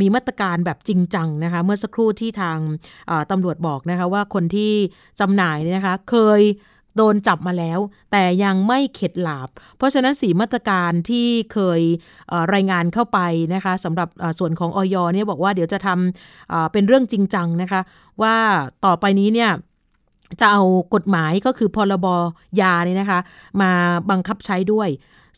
[0.00, 2.58] มีมาตรการแบบจริงจังนะคะ เมื่อสักครู่ที่ทาง
[3.30, 4.72] ตำรวจบอกนะคะว่าคนที่
[5.20, 6.42] จำหน่ายนะคะ เคย
[6.96, 7.78] โดนจับมาแล้ว
[8.12, 11.80] แต่ยังไม่เข็ดหลาบ เพราะฉะนั้นสีมาตรการที่เคย
[12.54, 13.18] รายงานเข้าไป
[13.54, 17.80] นะคะสำหรับส่วนของออยเนี่ยบอกว่าเดี๋ยวจะทำเป็นเรื่องจริงจังนะคะ
[18.22, 18.36] ว่า
[18.84, 19.50] ต่อไปนี้เนี่ย
[20.40, 20.62] จะเอา
[20.94, 22.06] กฎหมายก็คือพรบ
[22.60, 23.20] ยาเนี่ยนะคะ
[23.60, 23.70] มา
[24.10, 24.88] บังคับใช้ด้วย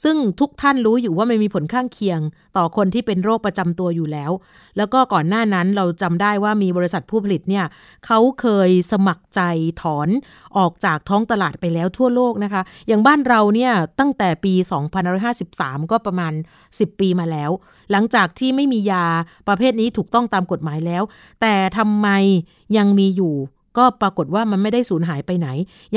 [0.02, 2.20] ซึ่งทุกท่านรู้อยู่ว่ามันมีผลข้างเคียง
[2.56, 4.30] ต่อคนที่เป็นโรคประจำตัวอยู่แล้ว
[4.76, 7.64] แล้วก็ก่อนหน้านั้นเราจำได้ว่ามีบริษัทผู้ผลิตเนี่ย
[8.06, 9.40] เขาเคยสมัครใจ
[9.82, 10.08] ถอน
[10.58, 14.54] ออกจากท้องตลาดไปแล้วทั่วโลกนะคะ อย่างบ้านเราเนี่ยตั้งแต่ปี
[15.22, 16.32] 2553 ก็ประมาณ
[16.68, 17.50] 10 ปีมาแล้ว
[17.90, 19.06] หลังจากที่ไม่มียา
[19.48, 21.02] ประเภทนี้ถูกต้องตามกฎหมายแล้ว
[21.40, 22.08] แต่ทำไม
[22.76, 23.34] ยังมีอยู่
[23.78, 25.48] ก็ปรากฏว่ามันไม่ได้สูญหายไปไหน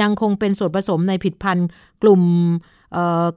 [0.01, 1.67] ยังคงเป็นส่วนผสมในผิดพันธุ์
[2.01, 2.21] กลุ่ม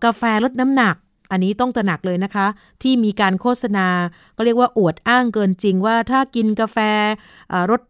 [0.05, 0.97] กาแฟลดน้ำหนัก
[1.33, 2.47] อันนี้ต้องตระหนักเลยนะคะ
[2.83, 3.87] ที่มีการโฆษณา
[4.37, 6.79] ก็เรียกว่าอวดอ้างเกินจริงว่าถ้ากินกาแฟ
[7.71, 7.83] รส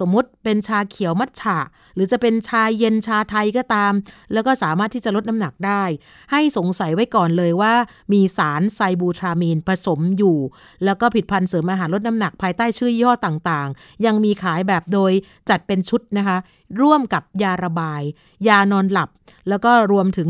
[0.00, 1.58] สมมติเป็นชาเขียวมัทฉะ
[1.94, 3.92] หรือจะเป็นชาเย็นชาไทยก็ตาม
[4.32, 5.82] แล้วก็สามารถที่จะลดน้ำหนักได้
[6.32, 7.74] ให้สงสัยไว้ก่อนเลยว่า
[8.12, 10.38] มีสารไซบูทรามีนผสมอยู่
[10.84, 15.12] แล้วก็ผิดพันธ์เสริมอาหารลดน้ำหนักภายใต้ชื่อยี่ห้อต่างๆ ยังมีขายแบบโดย
[15.48, 16.36] จัดเป็นชุดนะคะ
[16.80, 18.02] ร่วมกับยาระบาย
[18.48, 19.10] ยานอนหลับ
[19.48, 20.28] แล้วก็รวมถึง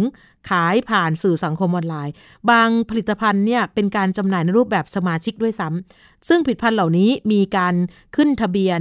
[0.50, 2.12] ขายผ่านสื่อสังคมออนไลน์
[2.50, 7.74] บางผลิตภัณฑ์เนี่ยเป็นการจำหน่ายในรูปแบบสมาชิกด้วยซ้ำซึ่งผลิตภัณฑ์เหล่านี้มีการ
[8.16, 8.80] ขึ้นทะเบียน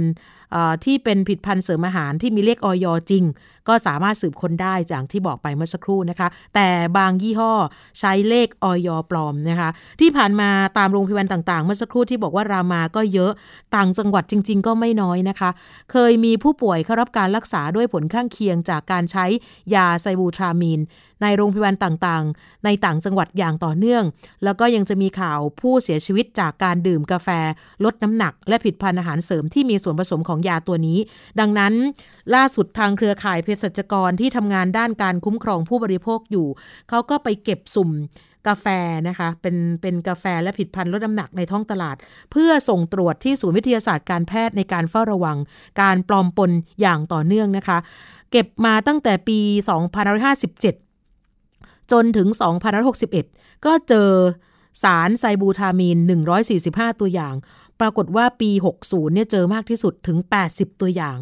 [0.84, 3.24] ที่เป็นผลิตภัณฑ์เสริมอาหารที่มีเลขออยจริง
[3.68, 7.52] ก็สามารถสืบค้นได้จากที่บอกไปเมื่อสักครู่นะคะ แต่บางยี่ห้อ
[8.00, 9.70] ใช้เลขออยปลอมนะคะ
[10.00, 13.32] ที่ผ่านมาตามโรงพยาบาลต่างๆ เมื่อสักครู่ที่บอกว่ารามาก็เยอะ
[13.76, 15.50] ต่างจังหวัดจริง ๆ ก็ไม่น้อยนะคะ
[15.92, 19.26] เคยมีผู้ป่วยเข้ารับการรักษาด้วยผลข้างเคียงจากการใช้
[19.74, 20.82] ยาไซบูทรามีน
[21.22, 24.04] ในโรงพยาบาลต่างๆ ในต่างจังหวัดอย่างต่อเนื่อง
[24.44, 27.28] แล้วก็ยังจะมีข่าวผู้เสียชีวิตจากการดื่มกาแฟ
[27.84, 30.98] ลดน้ำหนัก และผิดพันธุ์อาหารเสริมที่มีส่วนผสมของยาตัวนี้
[31.40, 31.72] ดังนั้น
[32.34, 36.46] ล่าสุดทางเครือข่ายเภสัชกรที่ทำงานด้านการคุ้มครองผู้บริโภคอยู่
[36.88, 37.90] เขาก็ไปเก็บสุ่ม
[38.48, 38.66] กาแฟ
[39.08, 41.96] นะคะ เป็นเป็นกาแฟและผิดพันธุ์ลดน้ำหนักในท้องตลาด
[42.32, 45.38] เพื่อส่งตรวจที่ศูนย์วิทยาศาสตร์การแพทย์ในการเฝ้าระวัง
[45.82, 47.78] การปลอมปนอย่างต่อเนื่องนะคะ
[48.30, 49.38] เก็บมาตั้งแต่ปี
[51.06, 52.28] 2557 จนถึง
[52.96, 54.10] 2061 ก็เจอ
[54.82, 55.98] สารไซบูทามีน
[56.50, 57.34] 145 ตัวอย่าง
[57.80, 58.50] ปรากฏว่าปี
[58.82, 61.16] 60เนี่ยเจอมากที่สุดถึง 80 ตัวอย่าง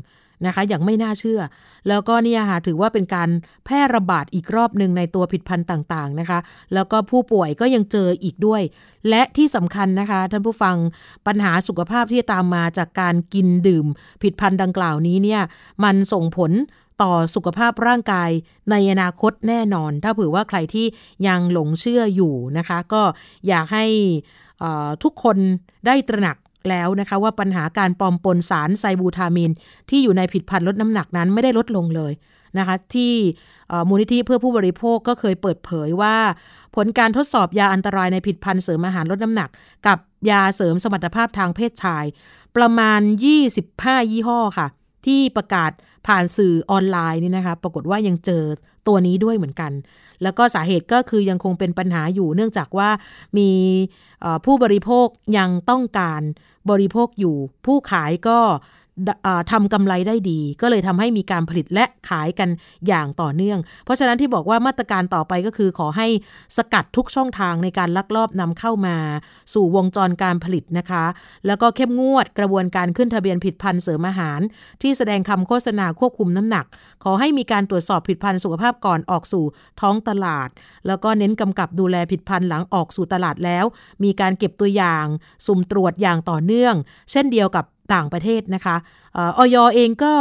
[0.46, 1.40] นะคะอย่างไม่น่าเชื่อ
[1.88, 3.31] แล้วก็เนี่ยค่ะถือว่าเป็นการ
[3.64, 6.38] แพร่ระบาดอีกรอบหนึ่งในตัวผิดพันธุ์ต่าง ๆนะคะ
[6.74, 8.62] แล้วก็ผู้ป่วยก็ยังเจออีกด้วย
[9.09, 10.76] และที่สำคัญนะคะ ท่านผู้ฟัง
[11.26, 13.87] ปัญหาสุขภาพที่ตามมาจากการกินดื่ม
[14.22, 15.42] ผิดพันธุ์ดังกล่าวนี้เนี่ย
[15.85, 16.53] มันส่งผล
[17.03, 18.31] ต่อสุขภาพร่างกาย
[18.70, 20.87] ในอนาคตแน่นอน ถ้าเผื่อว่าใครที่
[21.26, 23.03] ยังหลงเชื่ออยู่นะคะ ก็
[23.48, 23.87] อยากให้
[25.03, 25.37] ทุกคน
[25.87, 26.37] ได้ตระหนัก
[26.68, 29.50] แล้วนะคะว่าปัญหาการปลอมปนสารไซบูทามิน
[29.90, 32.12] ที่อยู่ในผิดพันธุ์ลดน้ำหนักนั้นไม่ได้ลดลงเลย
[32.58, 33.14] นะคะที่
[33.88, 36.16] มูลนิธิเพื่อผู้บริโภคก็เคยเปิดเผยว่า
[36.76, 39.50] ผลการทดสอบยาอันตรายในผิดพันธุ์เสริมอาหารลดน้ำหนัก
[39.86, 39.98] กับ
[40.30, 42.04] ยาเสริมสมรรถภาพทางเพศชาย
[42.56, 43.00] ประมาณ
[43.56, 44.68] 25 ยี่ห้อค่ะ
[45.06, 45.70] ที่ประกาศ
[46.06, 48.44] ผ่านสื่อออนไลน์นี่นะคะ ปรากฏว่ายังเจอ
[48.86, 49.72] ตัวนี้ด้วยเหมือนกัน
[50.22, 52.90] แล้วก็สาเหตุก็คือยังคงเป็นปัญหาอยู่ เนื่องจากว่า
[53.38, 53.50] มี
[54.44, 55.06] ผู้บริโภค
[55.38, 56.22] ยังต้องการ
[56.70, 58.38] บริโภคอยู่ ผู้ขายก็
[59.52, 62.48] ทำกำไรได้ดี ก็เลยทำให้มีการผลิตและขายกัน
[62.88, 66.06] อย่างต่อเนื่อง เพราะฉะนั้นที่บอกว่ามาตรการต่อไปก็คือขอให้
[66.56, 68.96] สกัดทุกช่องทางในการลักลอบนำเข้ามา
[69.54, 71.04] สู่วงจรการผลิตนะคะ
[71.46, 74.40] แล้วก็เข้มงวดกระบวนการขึ้นทะเบียนผิดพันธุ์เสริมอาหาร
[74.82, 76.64] ที่แสดงคำโฆษณาควบคุมน้ำหนัก
[77.04, 79.44] ขอให้มีการตรวจสอบผิดพันธุ์สุขภาพก่อนออกสู่
[79.80, 80.48] ท้องตลาด
[80.86, 83.64] แล้วก็เน้นกำกับดูแลผิดพันธุ์หลังออกสู่ตลาดแล้ว
[84.04, 85.04] มีการเก็บตัวอย่าง
[85.46, 86.74] สุ่มตรวจอย่างต่อเนื่อง
[87.10, 88.76] เช่นเดียวกับ ต่างประเทศนะคะ
[89.16, 90.12] อย.เองก็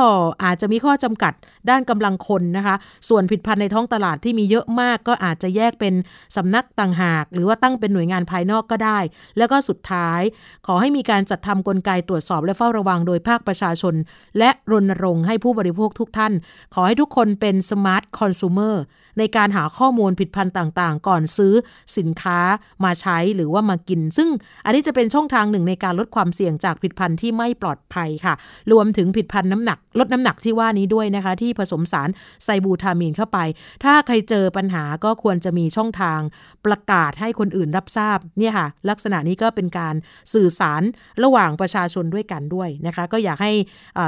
[0.44, 1.34] อาจจะมีข้อจำกัด
[1.70, 2.76] ด้านกำลังคนนะคะ
[3.10, 5.94] ส่วนผลิตภัณฑ์ในท้องตลาดที่มีเยอะมากก็อาจจะแยกเป็น
[6.36, 9.00] สำนักต่างหาก หรือว่าตั้งเป็นหน่วยงานภายนอกก็ได้
[9.38, 10.22] แล้วก็สุดท้าย
[10.68, 13.96] ขอให้มีการจัดทำกลไกตรวจสอบและเฝ้าระวังโดยภาคประชาชน
[14.38, 16.34] และรณรงค์ให้ผู้บริโภคทุกท่าน
[16.74, 18.76] ขอให้ทุกคนเป็นสมาร์ทคอน sumer
[19.20, 21.54] ในการหาข้อมูลผิดพันธุ์ต่างๆ ก่อนซื้อ
[21.98, 22.40] สินค้า
[22.84, 24.30] มาใช้หรือว่ามากิน ซึ่ง
[24.66, 28.34] อันนี้จะเป็นช่องทางหนึ่งในการลดความเสี่ยงจากผิดพันธุ์ที่ไม่ปลอดภัยค่ะ
[28.72, 32.10] รวมถึงผิดพันธุ์น้ำหนัก ลดน้ำหนักที่ว่านี้ด้วยนะคะ ที่ผสมสาร
[32.44, 33.40] ไซบูทามีนเข้าไป
[33.84, 36.20] ถ้าใครเจอปัญหาก็ควรจะมีช่องทาง
[36.66, 39.96] ประกาศให้คนอื่นรับทราบเนี่ยค่ะ ลักษณะนี้ก็เป็นการ
[40.34, 40.82] สื่อสาร
[41.24, 43.54] ระหว่างประชาชนด้วยกันด้วยนะคะ ก็อยากให้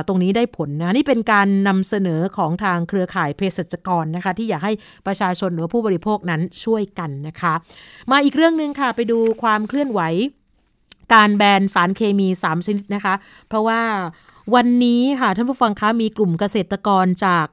[0.08, 4.74] ตรงนี้ได้ผลนะนี่เป็นการนำเสนอของทางเครือข่ายเภสัชกรนะคะ ที่อยากให้
[5.08, 7.54] ประชาชนหรือผู้บริโภคนั้นช่วยกันนะคะ
[8.12, 10.02] มาอีกเรื่องหนึ่งค่ะ ไปดูความเคลื่อนไหว
[11.14, 13.14] การแบนสารเคมี 3 ชนิดนะคะ
[13.48, 13.82] เพราะว่า
[14.56, 17.48] วันนี้ค่ะท่านผู้ฟังคะมีกลุ่มเกษตรกรจาก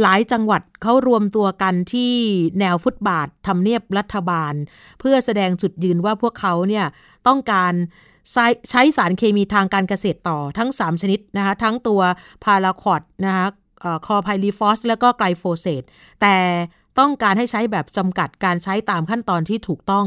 [0.00, 2.14] หลายจังหวัดเขารวมตัวกันที่
[2.60, 4.54] แนวฟุตบาททำเนียบรัฐบาล
[5.00, 6.86] เพื่อแสดงจุดยืนว่าพวกเขาเนี่ย
[7.26, 7.72] ต้องการ
[8.70, 12.00] ใช้สารเคมีทางการเกษตรต่อทั้ง 3 ชนิดนะคะทั้งตัว
[12.44, 13.46] พาราควอดนะคะ
[14.06, 15.82] คอไพลีฟอส แล้วก็ไกลโฟเซต
[16.20, 16.36] แต่
[16.98, 20.06] ต้องการให้ใช้แบบจำกัดการใช้ตามขั้นตอนที่ถูกต้อง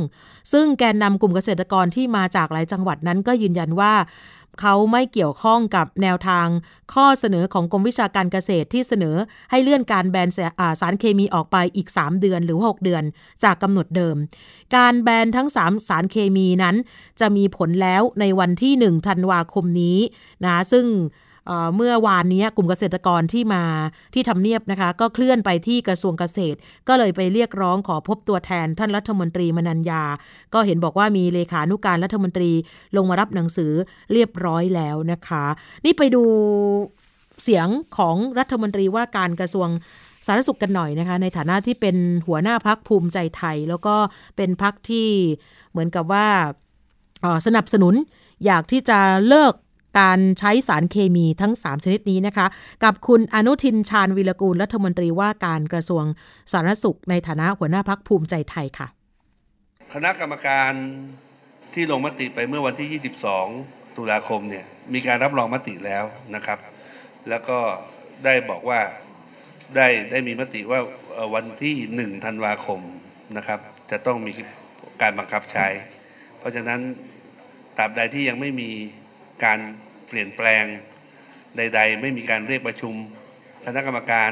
[0.52, 3.93] ซึ่งแกนนำกลุ่มเกษตรกรที่มาจากหลายจังหวัดนั้นก็ยืนยันว่า
[4.62, 6.47] เขาไม่เกี่ยวข้องกับแนวทาง
[6.93, 9.15] ข้อเสนอของกรมวิชาการเกษตรที่เสนอ
[9.52, 10.30] ให้เลื่อนการแบน
[10.80, 13.04] สารเคมีออกไปอีก 3 เดือนหรือ 6 เดือน
[13.43, 14.15] จากกำหนดเดิม
[14.76, 16.76] การแบนทั้ง 3 สารเคมีนั้น
[17.19, 19.97] จะมีผลแล้วในวันที่ 1 ธันวาคมนี้
[20.45, 20.86] นะซึ่ง
[21.75, 23.63] เมื่อวานนี้กลุ่มเกษตรกรที่มา
[24.13, 26.57] ที่ทำเนียบนะคะ ก็เคลื่อนไปที่กระทรวงเกษตร
[26.88, 30.03] ก็เลยไปเรียกร้องขอพบตัวแทนท่านรัฐมนตรีมนัญญา
[30.53, 32.51] ก็เห็นบอกว่ามีเลขานุการรัฐมนตรี
[32.95, 33.71] ลงมารับหนังสือ
[34.13, 35.45] เรียบร้อยแล้วนะคะ
[35.86, 36.23] นี่ไปดู
[37.43, 39.69] เสียงของรัฐมนตรีว่าการกระทรวง
[40.25, 41.95] สาธารณสุขกันหน่อยนะคะ ในฐานะที่เป็น
[42.27, 43.95] หัวหน้าพักภูมิใจไทย แล้วก็
[44.38, 45.07] เป็นพักที่
[45.71, 46.27] เหมือนกับว่า
[47.45, 47.93] สนับสนุน
[48.45, 49.53] อยากที่จะเลิก
[49.97, 52.47] การใช้สารเคมีทั้ง 3 ชนิดนี้นะคะ
[52.83, 56.03] กับคุณอนุทินชาญวิรกูลรัฐมนตรีว่าการกระทรวง
[56.51, 58.88] สาธารณสุข ในฐานะหัวหน้าพักภูมิใจไทยค่ะ
[59.93, 60.71] คณะกรรมการ
[61.73, 63.01] ที่ลงมติไปเมื่อวันที่
[63.45, 66.03] 22 ตุลาคมเนี่ยมีการรับรองมติแล้ว
[66.36, 66.60] นะครับ
[67.29, 67.60] แล้วก็
[68.25, 68.79] ได้บอกว่า
[69.75, 70.79] ได้ได้มีมติว่า
[71.33, 72.79] วันที่ 1 ธันวาคม
[73.38, 73.60] นะครับ
[73.91, 74.31] จะต้องมี
[75.01, 75.67] การบังคับใช้
[76.39, 76.79] เพราะฉะนั้น
[77.77, 78.69] ตราบใดที่ยังไม่มี
[79.45, 79.60] การ
[80.08, 80.63] เปลี่ยนแปลง
[81.58, 82.93] ใด ๆ ไม่มีการเรียกประชุม
[83.65, 84.32] คณะกรรมการ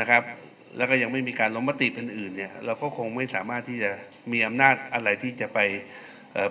[0.00, 0.22] นะครับ
[0.76, 3.90] แล้วก็ยังไม่มีการลงมติเป็นอื่นเนี่ยเราก็คงไม่สามารถที่จะ
[4.32, 5.58] มีอำนาจอะไรที่จะไป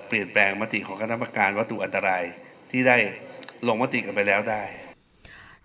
[0.08, 2.23] เปลี่ยนแปลงมติของคณะกรรมการวัตถุอันตราย
[2.71, 2.97] ที่ได้
[3.67, 4.63] ลงมติกันไปแล้วได้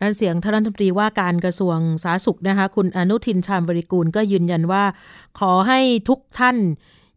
[0.00, 4.84] นั่นเสียงท่านรัฐมนตรีว่าการกระทรวงสาธารณสุขนะคะคุณอนุทินชาญบริกูลก็ยืนยันว่า
[5.40, 6.56] ขอให้ทุกท่าน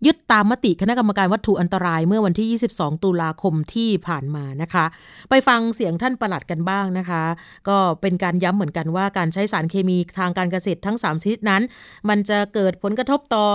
[0.05, 4.85] ยึดตามมติคณะกรรมการวัตถุอันตรายเมื่อวันที่ 22 ตุลาคมที่ผ่านมานะคะ
[5.29, 7.23] ไปฟังเสียงท่านประหลัดกันบ้างนะคะ
[7.67, 11.61] ก็เป็นการย้ำเหมือนกันว่าการใช้สารเคมีทางการเกษตรทั้ง 3 ชนิดนั้น
[12.09, 13.45] มันจะเกิดผลกระทบต่อ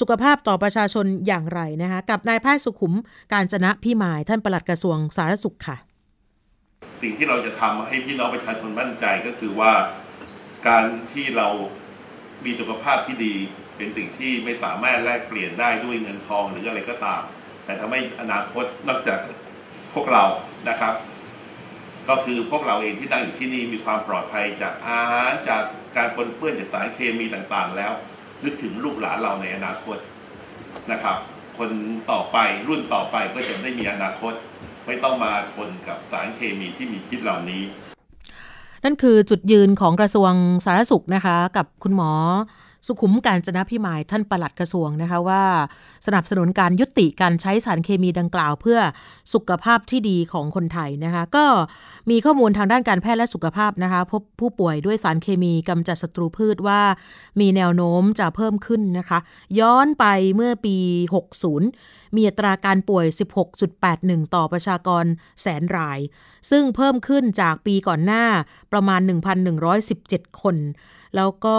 [0.00, 2.94] สุขภาพต่อประชาชนอย่างไรนะคะ กับนายแพทย์สุขุม
[3.32, 5.76] การจนะพี่หมายท่านประหลัดกระทรวงสาธารณสุขค่ะ
[7.02, 9.72] สิ่งที่เราจะทำให้พี่น้องประชาชนมั่นใจก็คือว่า
[10.68, 11.48] การที่เรา
[12.44, 13.34] มีสุขภาพที่ดี
[13.80, 17.22] เป็นสิ่งที่ไม่สามารถแลกเปลี่ยนได้ด้วยเงินทองหรืออะไรก็ตาม
[17.64, 19.18] แต่ทำให้อนาคตนอกจาก
[19.94, 20.24] พวกเรา
[20.68, 20.94] นะครับ
[22.08, 25.62] ก็คือพวกเราเองที่นั่งอยู่ที่นี่มีความปลอดภัยจากอาหารจาก
[25.96, 27.92] การปนเปื้อนจากสารเคมีต่างๆ แล้ว
[28.44, 29.96] นึกถึงลูกหลานเราในอนาคต
[30.92, 31.16] นะครับ
[31.58, 31.70] คน
[32.10, 32.38] ต่อไป
[32.68, 34.32] รุ่นต่อไปก็จะได้มีอนาคต
[34.86, 37.62] ไม่ต้องมาทนกับสารเคมีที่มีพิษเหล่านี้
[38.84, 40.32] นั่นคือจุดยืนของกระทรวง
[40.64, 42.10] สาธารณสุขนะคะ กับคุณหมอ
[42.86, 45.42] สุขุมการจนะพิมายท่านปลัดกระทรวงนะคะว่า
[46.06, 48.78] สนับสนุนการยุติการใช้สารเคมีดังกล่าว เพื่อ
[49.34, 51.46] สุขภาพที่ดีของคนไทยนะคะก็
[52.10, 56.80] มีข้อมูลทางด้านการแพทย์และสุขภาพนะคะพบผู้ป่วยด้วยสารเคมีกำจัดศัตรูพืชว่า
[57.40, 59.18] มีแนวโน้มจะเพิ่มขึ้นนะคะ
[59.60, 60.04] ย้อนไป
[60.36, 60.76] เมื่อปี
[61.46, 63.06] 60 มีอัตราการป่วย
[63.70, 65.04] 16.81 ต่อประชากร
[65.42, 65.98] แสนราย
[66.50, 68.24] ซึ่งเพิ่มขึ้นจากปีก่อนหน้า
[68.72, 69.00] ประมาณ
[69.70, 70.56] 1,117 คน
[71.16, 71.58] แล้วก็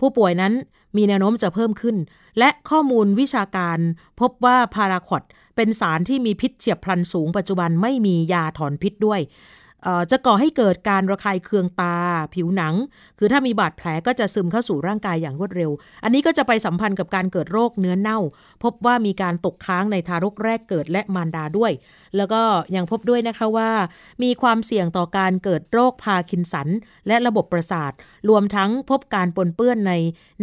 [0.00, 0.52] ผู้ป่วยนั้น
[0.96, 1.96] มีแนวโน้มจะเพิ่มขึ้น
[2.38, 3.78] และข้อมูลวิชาการ
[4.20, 5.22] พบว่าพาราควอด
[5.56, 9.22] เป็นสารที่มีพิษเฉียบพลันสูงปัจจุบันไม่มียาถอนพิษด้วย
[10.10, 11.96] จะก่อให้เกิดการระคายเคืองตา
[12.34, 12.74] ผิวหนัง
[13.18, 15.70] คือถ้ามีบาดแผลก็จะซึมเข้าสู่ร่างกายอย่างรวดเร็ว
[16.04, 18.18] อันนี้ก็จะไปสัมพันธ์กับการเกิดโรคเนื้อเน่า
[18.62, 21.72] พบว่ามีการตกค้างในทารกแรกเกิดและมารดาด้วย
[22.16, 22.42] แล้วก็
[22.76, 23.70] ยังพบด้วยนะคะว่า
[24.22, 26.68] มีความเสี่ยงต่อการเกิดโรคพาคินสัน
[27.06, 27.92] และระบบประสาท
[28.28, 29.92] รวมทั้งพบการปนเปื้อนใน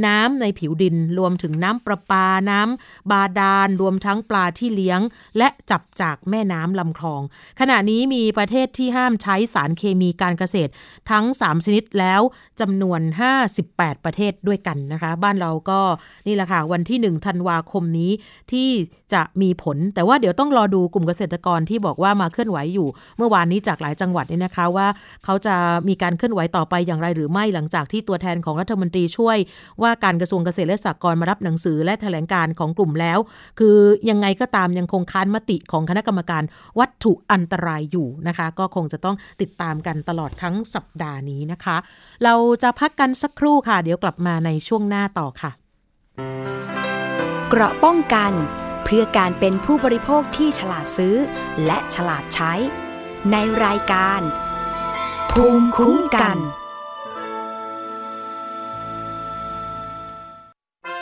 [0.06, 5.00] น้ำในผิวดิน รวมถึงน้ำประปาน้ำบาดาล รวมทั้งปลาที่เลี้ยง
[5.38, 7.22] และจับจากแม่น้ำลำคลอง
[7.60, 10.72] ขณะนี้มีประเทศที่ห้ามใช้สารเคมีการเกษตร
[11.12, 12.22] ทั้ง 3 ชนิดแล้ว
[12.60, 13.02] จำนวน
[13.54, 15.80] 58 ประเทศด้วยกันนะคะ บ้านเราก็
[16.28, 18.12] นี่แหละค่ะวันที่1ธันวาคมนี้
[18.52, 18.70] ที่
[19.14, 24.88] จะมีผล แต่ว่าเดี๋ยวต้องรอดูกลุ่มเกษตรกรที่บอกว่ามาเคลื่อนไหวอยู่ เมื่อวานนี้จากหลายจังหวัดเนี่ยนะคะว่า
[25.24, 25.56] เขาจะ
[25.88, 29.38] มีการเคลื่อนไหวต่อไปอย่างไรหรือไม่หลังจากที่ตัวแทนของรัฐมนตรีช่วย
[29.82, 33.20] ว่าการกระทรวงเกษตรและสหกรณ์มารับหนังสือและแถลงการของกลุ่มแล้ว
[33.60, 33.78] คือ
[34.10, 36.44] ยังไงก็ตามยังคงค้านมติของคณะกรรมการ
[36.80, 41.78] วัตถุอันตรายอยู่นะคะ ก็คงจะต้องติดตามกันตลอดทั้งสัปดาห์นี้นะคะ
[42.24, 45.52] เราจะพักกันสักครู่ค่ะ เดี๋ยวกลับมาในช่วงหน้าต่อค่ะ
[47.50, 48.34] เกราะป้องกัน
[48.84, 51.16] เพื่อการเป็นผู้บริโภคที่ฉลาดซื้อ
[51.66, 52.54] และฉลาดใช้
[53.32, 54.22] ในรายการ
[55.32, 56.38] ภูมิคุ้มกัน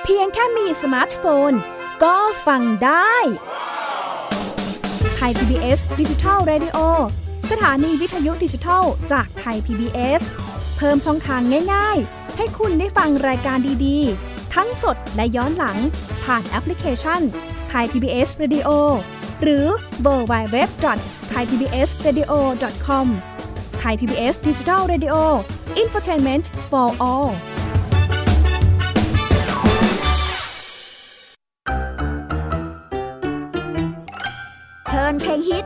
[0.04, 1.52] เพียงแค่มีสมาร์ทโฟน
[2.04, 2.17] ก็
[2.48, 3.15] ฟังได้
[5.15, 6.78] Thai PBS Digital Radio
[7.52, 10.22] สถานีวิทยุดิจิทัลจากไทย PBS
[10.78, 11.41] เพิ่มช่องทาง
[11.74, 15.78] ง่าย ๆ ให้คุณได้ฟังรายการดีๆ ทั้งสดและย้อนหลัง
[16.24, 17.22] ผ่านแอปพลิเคชัน
[17.70, 18.70] ไทย PBS Radio
[19.42, 19.66] หรือ
[20.02, 25.15] www.thaipbsradio.com Thai PBS Digital Radio
[25.78, 27.30] อินฟอร์ทนเมนต์ for all
[34.86, 35.66] เพลินเพลงฮิต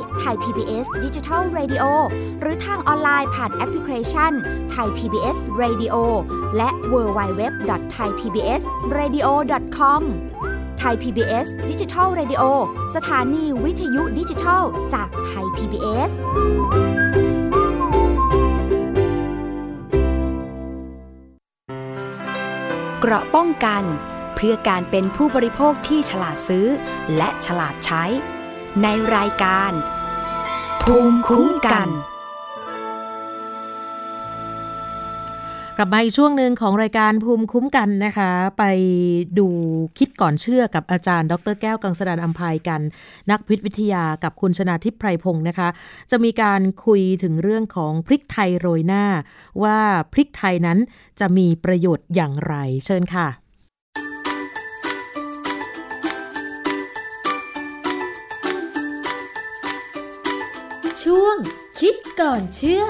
[0.00, 1.84] ได้ที่นี่ไทย PBS Digital Radio
[2.40, 4.32] หรือทางออนไลน์ผ่านแอปพลิเคชัน
[4.70, 5.94] ไทย PBS Radio
[6.56, 7.42] และ w w w
[7.94, 8.62] t h a i PBS
[8.98, 9.28] Radio
[9.78, 10.02] com
[10.78, 12.42] ไทย PBS Digital Radio
[12.96, 14.62] สถานีวิทยุดิจิทัล
[14.94, 16.12] จากไทย PBS
[23.00, 23.84] เกราะป้องกัน
[24.36, 26.66] เพื่อการเป็นผู้บริโภคที่ฉลาดซื้อ
[27.16, 28.04] และฉลาดใช้
[28.82, 29.72] ในรายการ
[30.82, 31.88] ภูมิคุ้มกัน
[35.76, 38.64] กลับมาอีกช่วงหนึ่งของรายการภูมิคุ้มกันนะคะ ไป
[39.38, 39.48] ดู
[39.98, 42.80] คิดก่อนเชื่อกับอาจารย์ ดรแก้วกังสดานอัมภัยกัน
[43.30, 45.68] นักพิษวิทยากับคุณชนาทิพย์ไพรพงศ์นะคะ
[46.10, 49.04] จะมีการคุยถึงเรื่องของพริกไทยโรยหน้า
[49.62, 49.78] ว่า
[50.12, 50.78] พริกไทยนั้น
[51.20, 52.54] จะมีประโยชน์อย่างไร
[52.86, 53.28] เชิญค่ะ
[62.20, 62.84] ก่อนเชื่อ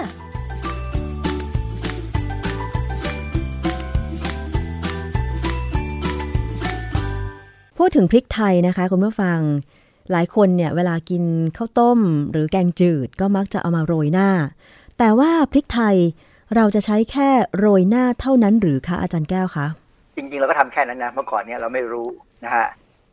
[7.79, 9.39] พูดถึงพริกไทยนะคะคุณผู้ฟัง
[10.11, 11.25] หลายคนเนี่ยเวลากิน
[11.57, 11.99] ข้าวต้ม
[12.31, 14.29] หรือแกงจืดก็มักจะเอามาโรยหน้า
[14.99, 15.97] แต่ว่าพริกไทย
[16.55, 17.29] เราจะใช้แค่
[17.59, 19.67] โรยหน้าเท่านั้นหรือคะอาจารย์แก้วคะ
[20.17, 22.07] จริงๆเราก็ทำแค่นั้นนะเมื่อก่อนเนี่ยเราไม่รู้
[22.45, 22.67] นะฮะ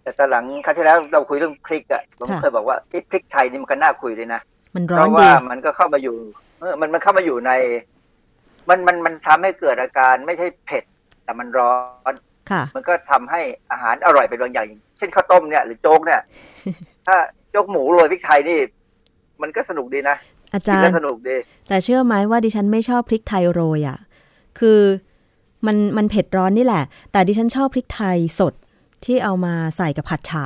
[0.03, 4.41] แต่ตอนหลังครั้งที่แล้วเราคุยเรื่องพริกอะผมค่ะเคยบอกว่าเอ๊ะพริกไทยนี่มันก็น่าคุยเลยนะ
[4.77, 6.17] มันเพร้อนราะดีว่ามันก็เข้ามาอยู่
[6.59, 7.51] เออมันมันเข้ามาอยู่ใน
[8.69, 10.83] มันมันมันทำให้เกิดอาการไม่ใช่เผ็ด
[11.23, 11.73] แต่มันร้อ
[12.11, 12.13] น
[12.51, 14.67] ค่ะ มันก็ทำให้อาหารอร่อยเป็นบางอย่าง
[14.97, 16.21] เช่นข้าวต้มเนี่ยหรือโจ๊กเนี่ย
[17.07, 17.15] ถ้า
[17.51, 18.59] โจ๊กหมูโรยพริกไทยนี่
[19.41, 20.17] มันก็สนุกดีนะ
[20.53, 21.35] อากิจานรแล้วย์สนุกดี
[21.67, 23.97] แต่เชื่อไหมว่าดิฉันไม่ชอบพริกไทยโรยอะ่ะ
[24.59, 24.79] คือ
[25.65, 28.53] มันมันเผ็ดร้อนนี่แหละ แต่ดิฉันชอบพริกไทยสด
[29.05, 30.45] ที่เอามาใส่กับผัดฉ่า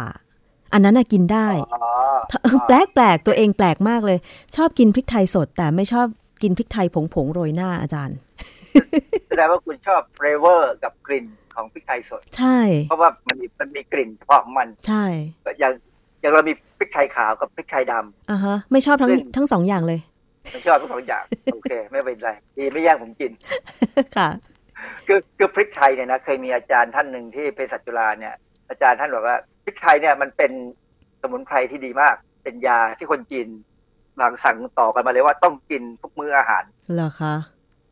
[0.73, 4.17] อันนั้นน่ะกินได้อ๋อแปลกแปลกตัวเองแปลกมากเลย
[4.55, 6.07] ชอบกินพริกไทยสด แต่ไม่ชอบ
[6.43, 8.17] กินพริกไทยผงผงๆโรยหน้าอาจารย์
[9.29, 12.59] แสดงว่าคุณชอบ flavor กับกลิ่นของพริกไทยสด ใช่
[12.89, 15.03] เพราะว่ามันมีมันมีกลิ่นเฉพาะของมัน ใช่
[15.59, 15.73] อย่าง
[16.21, 19.99] อย่างเรามีพริกไทยขาวกับพริกไทยดำอะฮะ ไม่ชอบทั้งซึ่งทั้งสองอย่างเลย
[20.51, 23.31] ไม่ชอบทั้งสองอย่าง โอเค ไม่เป็นไร ดีไม่แย่งผมกิน
[24.17, 24.29] ค่ะ
[25.07, 28.35] คือคือพริกไทยเนี่ยนะ เคยมีอาจารย์ท่านหนึ่งที่เภสัชจุฬาเนี่ย
[28.69, 30.51] อาจารย์ท่านบอกว่า พริกไทยเนี่ยมันเป็น
[31.21, 33.47] สมุนไพรที่ดีมาก เป็นยาที่คนจีน
[34.17, 37.33] หลังสั่งต่อกันมาเลยว่าต้องกินทุกมื้ออาหารเหรอคะ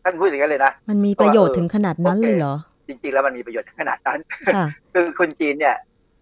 [0.04, 2.56] ท่านพูดอย่างนั้นเลยนะมันมีประโยชน์ถึงขนาดนั้นเลยเหรอ
[2.88, 4.20] จริงๆแล้วมันมีประโยชน์ถึงขนาดนั้น
[4.56, 5.76] ค่ะคือคนจีนเนี่ย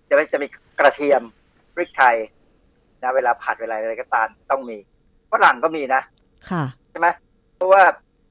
[0.09, 0.47] จะไม่จะมี
[0.79, 1.21] กระเทียม
[1.75, 2.15] พริกไทย
[3.03, 4.77] นะเวลาผัดเวลาอะไรก็ตามต้องมี
[5.31, 6.01] ฝรั่งก็มีนะ
[6.49, 7.07] ค่ะใช่ไหม
[7.55, 7.83] เพราะว่า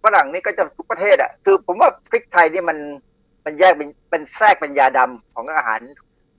[0.04, 2.78] ฝรั่งนี่ก็จะทุกประเทศอะคือ ผมว่าพริกไทยนี่มัน
[3.44, 5.80] มันแยกเป็นเป็นแทรกเป็นยาดำของอาหาร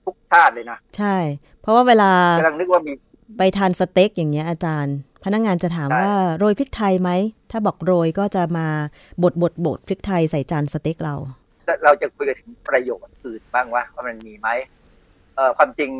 [0.08, 1.16] ทุกชาติเลยนะใช่
[1.62, 2.92] เพราะว่าเวลากำลังนึกว่ามี
[3.38, 7.10] ไปทานสเต็กอย่างเงี้ยอาจารย์ พนักงานจะถามใช่ว่าโรยพริกไทยไหม
[7.50, 8.68] ถ้าบอกโรยก็จะมา
[9.22, 11.14] บดบดบดพริกไทยใส่จานสเต็กเรา
[11.84, 14.48] เราจะคุยกันถึงประโยชน์อื่นบ้างว่าว่ามันมีไหม
[15.34, 15.90] เอ่อความจริง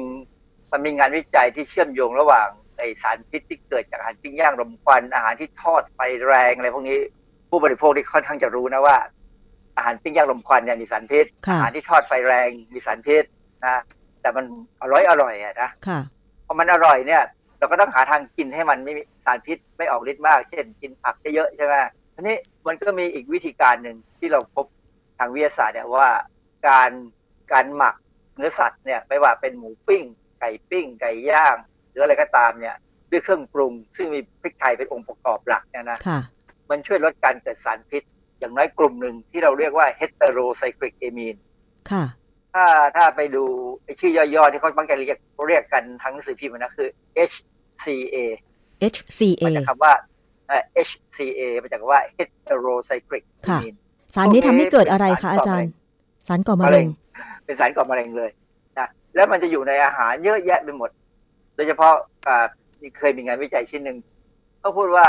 [0.72, 2.48] มันมีงานวิจัยที่เชื่อมโยงระหว่าง
[2.78, 6.98] ไอสารพิษที่เกิดจากอาหารปิ้งย่างรมควันอาหารที่ทอดไฟแรงอะไรพวกนี้
[7.50, 8.96] ผู้บริโภคที่ค่อนข้างจะรู้นะว่า
[9.76, 13.24] อาหารปิ้งย่างรมควันเนี่ยมีสารพิษค่ะอาหารที่ทอดไฟแรงมีสารพิษ
[13.66, 13.82] นะ
[14.28, 14.46] แต่มัน
[14.82, 16.00] อร่อยอร่อยอะนะค่ะ
[16.46, 17.22] พอมันอร่อยเนี่ย
[17.58, 21.74] เราก็ต้องหาทางกินให้มันไม่มีสารพิษไม่ออกฤทธิ์มาก เช่น กินผักเยอะๆใช่ไหม
[22.14, 24.66] ทีนี้มันก็มีอีกวิธีการหนึ่งที่เราพบ
[25.18, 26.08] ทางวิทยาศาสตร์เนี่ยว่า
[26.68, 26.90] การ
[27.52, 27.94] การหมัก
[28.36, 30.04] เนื้อสัตว์เนี่ยไม่ว่าเป็นหมูปิ้ง
[30.40, 31.56] ไก่ปิ้ง ไก่ย่าง
[31.90, 32.76] หรืออะไรก็ตามเนี่ย
[33.10, 36.20] ด้วยเครื่องปรุง ซึ่งมีพริกไทยเป็นองค์ประกอบหลักเนี่ยนะค่ะ
[36.70, 38.02] มันช่วยลดการเกิดสารพิษ
[38.38, 41.40] อย่างน้อยกลุ่มหนึ่งที่เราเรียกว่า heterocyclic amine
[41.90, 42.04] ค่ะ
[42.54, 42.64] ถ้า
[42.96, 43.44] ถ้าไปดู
[43.84, 45.18] ไอ้ชื่อย่อๆที่เขาบางแกเรียก
[45.48, 46.88] เรียกกันทั้งหนังสือพิมพ์นะคือ
[47.30, 48.16] HCA
[48.94, 49.92] HCA มาจากคำว่า
[50.48, 53.76] เอ่อ HCA มาจากคำว่า heterocyclic ค่ะ amine
[54.14, 55.70] สารนี้ทำให้เกิดอะไรคะอาจารย์
[56.28, 56.86] สารก่อมะเร็ง
[57.44, 58.30] เป็นสารก่อมะเร็งเลย
[58.78, 60.90] นะแล้วมันจะอยู่ในอาหารเยอะแยะไปหมด
[61.56, 61.94] โดยเฉพาะ
[62.26, 62.44] อ่า
[62.80, 63.98] นี่เคยมีงานวิจัยชิ้นหนึ่ง
[64.60, 65.06] เขาพูดว่า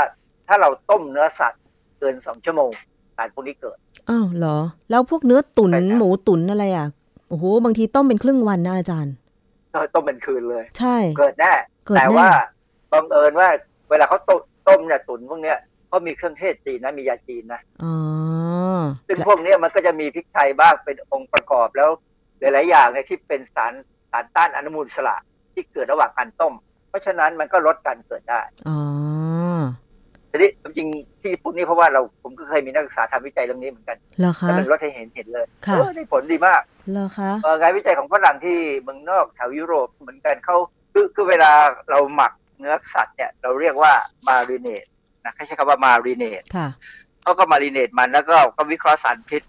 [0.48, 1.62] ถ้าเราต้มเนื้อสัตว์
[1.98, 2.70] เกินสองชั่วโมง
[3.16, 3.78] สารพวกนี้เกิด
[4.10, 4.58] อ้าวเหรอ
[4.90, 6.88] แล้วพวกเนื้อตุนใช่ครับหมูตุนอะไรอะ
[7.30, 9.14] โอ้โห บางทีต้มเป็นครึ่งวันนะอาจารย์
[9.72, 11.52] เออต้มเป็นคืนเลย ใช่ เกิดแน่
[11.86, 12.28] เกิดแต่แน่ว่า
[12.92, 13.48] บังเอิญว่า
[13.90, 15.58] เวลาเขาต้มต้มเนี่ยตุ๋นพวกเนี้ย
[15.88, 17.94] เขามีเครื่องเทศจีนนะมียาจีนนะอ๋อ
[19.08, 21.90] ซึ่งพวกเนี้ยมันก็จะมีพริกไทยบ้างเป็นองค์ประกอบแล้ว
[22.40, 23.72] หลาย ๆ อย่างเนี่ยที่เป็นสาร
[24.10, 25.16] สารต้านอนุมูลอิสระ
[25.54, 26.54] ที่เกิดระหว่างการต้ม
[26.88, 28.78] เพราะฉะนั้นมันก็ลดการเกิดได้อ๋อ
[30.30, 40.56] ทีนี้จริงๆที่พวกนี้เพราะว่าเราผมก็เคยมีนักศึกษาทำวิจัยเรื่องนี้เหมือนกันเหรอคะแล้วมันลดให้เห็นเห็นเลยค่ะเออได้ผลดีมากเหรอคะเอ่องานวิจัยของฝรั่งที่เมืองนอกแถวยุโรปเหมือนกันเขา
[40.92, 41.50] คือคือเวลา
[41.90, 43.92] เราหมักเนื้อสัตว์เนี่ยเราเรียกว่า
[44.28, 44.84] มารีเนต
[45.24, 46.68] นะเขาใช้คำว่ามารีเนตค่ะ
[47.22, 49.42] เขาก็มารีเนตมันแล้วก็ก็วิเคราะห์สารพิษ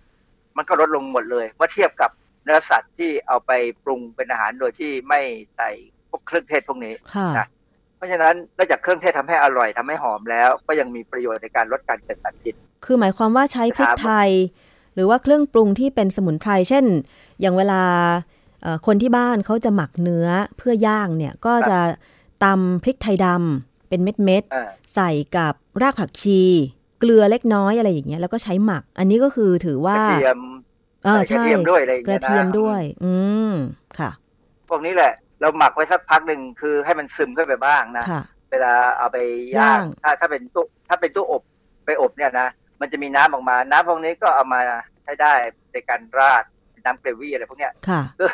[0.57, 2.11] มันก็ลดลงหมดเลยเมื่อเทียบกับ
[2.43, 3.51] เนื้อสัตว์ที่เอาไป
[3.83, 5.19] ปรุงเป็นอาหารโดยที่ไม่
[5.55, 5.69] ใส่
[6.09, 7.60] พวกเครื่องเทศพวกนี้ค่ะนะเพ
[8.01, 12.53] ราะฉะนั้นนอกจากเครื่องเทศทำให้อร่อยทำให้หอมแล้ว ก็ยังมีประโยชน์ในการลดการเกิดสารพิษ
[12.85, 14.29] คือหมายความว่าใช้พริกไทย
[14.95, 16.85] หรือว่าเครื่องปรุงที่เป็นสมุนไพร เช่น
[17.41, 17.83] อย่างเวลา
[18.61, 20.27] เอ่อคนที่บ้านเขาจะหมักเนื้อ
[20.57, 21.79] เพื่อย่างเนี่ย ก็จะ
[22.43, 26.41] ตำพริกไทยดำเป็นเม็ดเออๆใส่กับรากผักชี
[26.99, 30.39] เกลือเล็กน้อยอะไรอย่างเงี้ยแล้วก็ใช้หมัก อันนี้ก็คือถือกว่าระเทียม
[31.03, 33.13] เออใส่กระใช่เทียมด้วยอะไรอย่างกเงี้ระยนะเทียมด้วย อื
[33.49, 33.51] ม
[33.99, 34.09] ค่ะ
[34.69, 39.17] พวกนี้แหละ เราหมักไว้สักพักหนึ่งคือให้มันซึมเข้าไปบ้างนะค่ะเวลาเอาไป
[39.57, 41.41] ย่าย่างงถ้าถ้าเป็นตู้ถ้าเป็นตู้อบ
[41.85, 42.49] ไปอบเนี่ยนะ
[42.81, 44.61] มันจะมีน้ำออกมา น้ำพวกนี้ก็เอามา
[45.03, 45.33] ใช้ได้
[45.73, 46.43] ในการราด
[46.85, 48.31] น้ำเกรวี่อะไรพวกเนี้ยค่ะคือ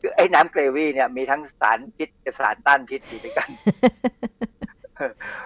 [0.00, 3.48] คือไอ้น้ำเกรวี่เนี่ยมีทั้งสารพิษกับสารต้านพิษอยู่ด้วยกัน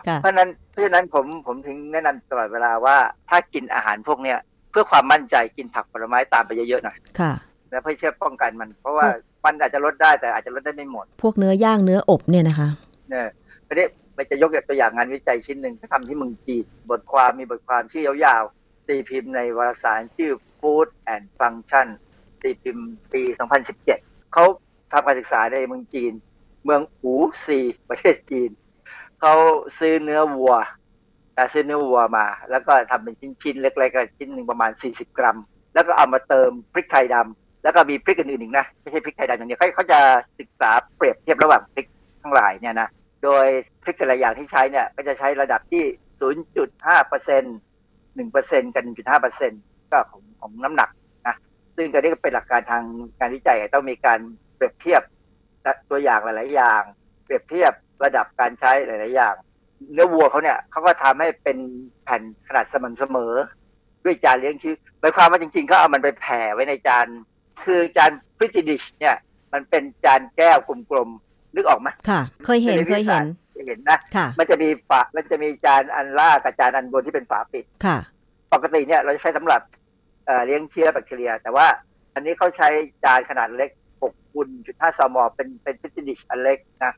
[0.06, 2.96] ค่ะเพราะฉะนั้นเพราะฉะนั้นผมผมถึงแนะนำตลอดเวลาว่า
[3.28, 4.38] ถ้ากินอาหารพวกเนี้ย
[4.70, 7.32] เพื่อความมั่นใจกินผักผลไม้ตามไปเยอะๆหน่อยค่ะ
[7.70, 9.06] แล้วเพื่อเชื่อป้องกันมัน เพราะว่า
[9.44, 12.68] มันอาจจะลดได้แต่อาจจะลดได้ไม่หมด พวกเนื้อย่างเนื้ออบเนี่ยนะคะ
[13.10, 13.28] เนี่ย
[13.64, 21.88] ไม่ได้ไม่จะยกตัวอย่างงานวิจัยชิ้นหนึ่งที่ทำที่เมืองจีนบทความมีบทความชื่อยาวๆตีพิมพ์ในวารสารชื่อ Food and Function
[22.42, 23.22] ตีพิมพ์ปี
[23.76, 24.44] 2017 เขา
[24.92, 26.12] ทำการศึกษาในเมืองจีน
[26.64, 27.14] เมืองอู
[27.44, 27.58] ซี
[27.88, 28.50] ประเทศจีน
[29.20, 29.34] เขา
[29.78, 30.54] ซื้อเนื้อวัว
[31.36, 35.38] อ่าซื้อเนื้อวัวมา แล้วก็ทำเป็นชิ้นๆเล็กๆก็ชิ้นหนึ่งประมาณ 40 กรัม
[35.74, 39.98] แล้วก็เอามาเติมพริกไทยดำ แล้วก็มีพริกอื่นๆอีกนะ ไม่ใช่พริกไทยดำอย่างเดียวเขาเขาจะ
[40.38, 41.86] ศึกษาเปรียบเทียบระหว่างพริก
[42.22, 42.88] ทั้งหลายเนี่ยนะ
[43.24, 43.46] โดย
[43.82, 45.84] พริกแต่ละอย่างที่ใช้เนี่ยก็จะใช้ระดับที่
[46.46, 47.56] 0.5เปอร์เซ็นต์
[47.96, 49.60] 1เปอร์เซ็นต์กับ1.5เปอร์เซ็นต์
[49.92, 50.90] ก็ของของน้ำหนัก
[51.26, 51.36] นะ
[51.76, 52.84] ซึ่งอันนี้ก็เป็นหลักการทาง
[53.20, 54.20] การวิจัยต้องมีการ
[54.56, 55.02] เปรียบเทียบ
[55.90, 56.82] ตัวอย่างหลาย ๆ อย่าง
[57.24, 57.72] เปรียบเทียบ
[58.04, 59.34] ระดับการใช้หลาย ๆ อย่าง
[59.92, 61.58] เนื้อวัวเขาเนี่ยเขาก็ทำให้เป็น
[62.04, 63.34] แผ่นขนาดสม่ำเสมอ
[64.04, 67.06] ด้วยจานเลี้ยงชีพหมายความว่าจริง ๆ เขาเอามันไปแผ่ไว้ในจาน
[67.64, 69.16] คือจานพริติดิชเนี่ย
[69.52, 70.58] มันเป็นจานแก้ว
[70.90, 77.98] กลมๆนึกออกไหมค่ะ เคยเห็นเคยเห็นจะเห็นนะค่ะมันจะมีฝา มันจะมีจานอันล่างกับจานอันบนที่เป็นฝาปิดค่ะ
[78.52, 79.60] ปกติเนี่ยเราจะใช้สำหรับ
[80.26, 81.66] เอ่อเลี้ยงเชื้อแบคทีเรีย แต่ว่า
[82.14, 82.68] อันนี้เขาใช้
[83.04, 83.70] จานขนาดเล็ก
[84.02, 86.92] 6คูณ5ซมเป็นเป็นพิจิดิชอันเล็กนะ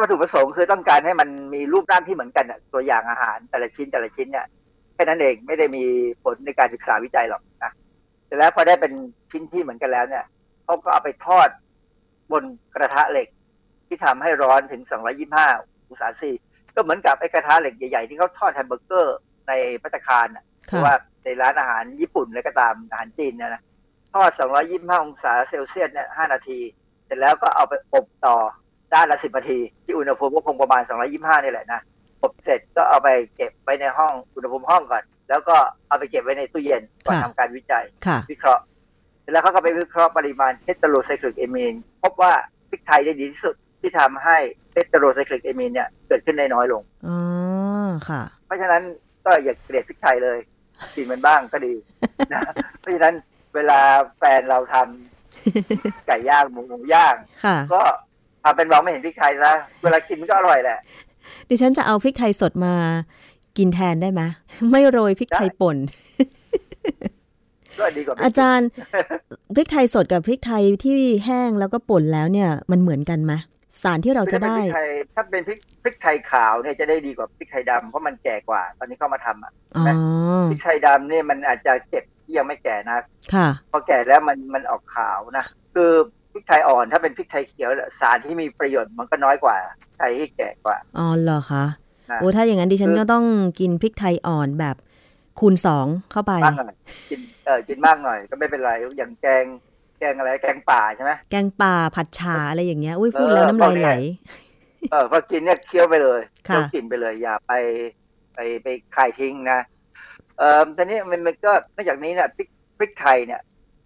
[0.00, 4.46] วัตถุประสงค์คือต้องการให้มันมีรูปร่างที่เหมือนกันอะตัวอย่างอาหารแต่ละชิ้นแต่ละชิ้นเนี่ย
[4.94, 5.84] แค่นั้นเองไม่ได้มี
[6.22, 7.72] ผลในการศึกษาวิจัยหรอกนะ
[8.34, 8.92] แต่แล้วพอได้เป็น
[9.30, 10.24] ชิ้นที่เหมือนกันแล้วเนี่ย
[10.64, 11.48] เขาก็เอาไปทอด
[12.32, 13.28] บนกระทะเหล็ก
[13.86, 16.38] ที่ทำให้ร้อนถึง 225 องศาเซลเซียส
[16.74, 19.18] ก็เหมือนกับไอ้กระทะเหล็กใหญ่ๆ ที่เขาทอดแฮมเบอร์เกอร์
[19.48, 23.62] ในพัตตาคารน่ะหรือว่าในร้านอาหารญี่ปุ่นอะไรก็ตามอาหารจีนเนี่ยนะ
[24.14, 24.30] ทอด
[24.62, 26.58] 225 องศาเซลเซียสเนี่ย 5 นาที
[27.04, 28.36] เสร็จแล้วก็เอาไปอบต่อ
[28.94, 30.82] ด้านละ 10 นาที ที่อุณหภูมิก็คงประมาณ
[31.14, 31.80] 225 นี่แหละนะ
[32.22, 35.56] อบเสร็จก็เอาไปเก็บไว้ในห้องอุณหภูมิห้องก่อน แล้วก็
[35.88, 38.62] เอาไปเก็บไว้ในตู้เย็นก่อนค่ะทำการวิจัยค่ะวิเคราะห์
[39.20, 42.32] เสร็จแล้วเขาก็ไปวิเคราะห์ปริมาณเฮตโรไซคลิกเอมีนพบว่า
[42.70, 44.38] พริกไทยได้ดีที่สุดที่ทำให้
[44.72, 47.18] เฮตโรไซคลิกเอมีนเนี่ยเกิดขึ้นได้น้อยลงอ๋อ
[48.08, 48.82] ค่ะ เพราะฉะนั้น
[49.24, 50.38] ก็อย่าเกลียดพริกไทยเลย
[50.94, 51.74] กินมันบ้างก็ดี
[52.32, 52.42] นะ
[52.80, 53.14] เพราะฉะนั้น
[53.54, 53.80] เวลา
[54.18, 57.14] แฟนเราทำไก่ย่างหมูหมูย่าง
[57.44, 57.82] ค่ะก็
[58.42, 59.52] ทำเป็นมองไม่เห็นพริกไทยซะ
[59.82, 60.78] เวลากินมันก็อร่อยแหละ
[61.48, 62.74] ดิฉันจะเอาพริกไทยสดมา
[63.58, 64.22] กินแทนได้ไหม
[64.70, 65.76] ไม่โรยพริกไทยป่น
[67.78, 68.68] ก็ดีกว่าอาจารย์
[69.56, 70.94] พริกไทยสดกับพริกไทยที่
[71.26, 73.32] แห้งแล้วก็ป่นแล้วเนี่ย มันเหมือนกันไหม
[73.82, 79.84] สารที่เราจะได้ถ้าเป็นพริกไทยถ้าเป็นพริกพริกไทยขาวเนี่ยจะได้ดีกว่าพริกไทยดำเพราะมันแก่กว่า ตอนนี้เข้ามาทำอะอ๋อ
[80.50, 82.98] พริกไทยดำเนี่ยมันอาจจะเก็บที่ยังไม่แก่นะ
[83.34, 85.44] ค่ะ พอแก่แล้วมันมันออกขาวนะ
[85.74, 85.92] คือ
[86.32, 89.56] พริกไทยอ่อนถ้าเป็นพริกไทยเขียวสารที่มีประโยชน์มันก็น้อยกว่า
[89.98, 91.83] ไทยที่แก่กว่าอ๋อเหรอคะนะ
[92.20, 93.24] โอ้ถ้าอย่างนั้นดิฉันคือก็ต้อง
[93.60, 94.76] กินพริกไทยอ่อนแบบ
[95.40, 96.76] คูณสองเข้าไปมากหน่อย
[97.10, 99.44] กินเออกินมากหน่อยก็ไม่เป็นไรอย่างแกง
[99.98, 103.90] แกงอะไรแกงป่าใช่ไหมแกงป่าผัดฉาอะไรอย่างเงี้ยอุ้ยพูดแล้วน้ำลายไหล
[104.90, 107.52] เออพอกินเนี่ยเคี้ยวไปเลยค่ะเคี้ยวกินไปเลย อย่าไป
[108.34, 109.58] ไปไปคายทิ้งนะ
[110.38, 112.48] เอ่อทีนี้มันมันก็นอกจากนี้เนี่ยพริก
[112.78, 113.40] พริกไทยเนี่ย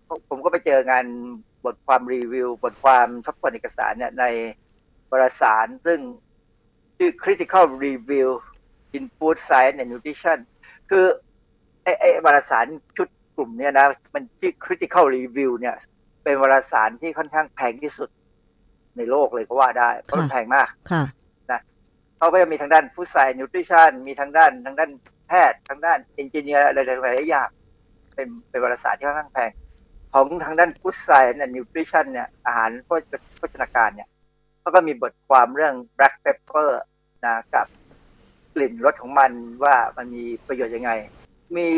[0.09, 1.05] ผมผมก็ไปเจองาน
[1.65, 4.25] บทความรีวิว บทความทบทวนเอกสารเนี่ยใน
[5.11, 5.99] วารสารซึ่ง
[6.99, 8.29] ชื่อ critical review
[8.97, 10.39] in food science and nutrition
[10.91, 11.05] คือ
[11.83, 15.77] ไอ้ไอ้วารสารชุดกลุ่มเนี่ยนะ มันชื่อ critical review เนี่ย
[16.25, 18.09] เป็นวารสารที่ค่อนข้างแพงที่สุด
[18.97, 21.05] ในโลกเลยก็ว่าได้ เพราะมันค่ะแพงมากค่ะ
[22.19, 24.91] เขาก็จะมีทางด้าน food science nutrition มีทางด้านทางด้าน
[25.29, 27.49] แพทย์ทางด้าน engineer อะไรหลายๆอย่าง
[28.15, 29.51] เป็นเป็นวารสารที่ค่อนข้างแพง
[30.13, 33.03] ของทางด้าน food science และ nutrition เนี่ยอาหารโภช
[33.39, 34.09] โภชนาการเนี่ย
[34.69, 36.71] เขาก็มีบทความเรื่อง black pepper
[37.25, 37.67] นะกับ
[38.55, 39.31] กลิ่นรสของมัน
[39.65, 40.91] ว่ามันมีประโยชน์ยังไง
[41.57, 41.69] มี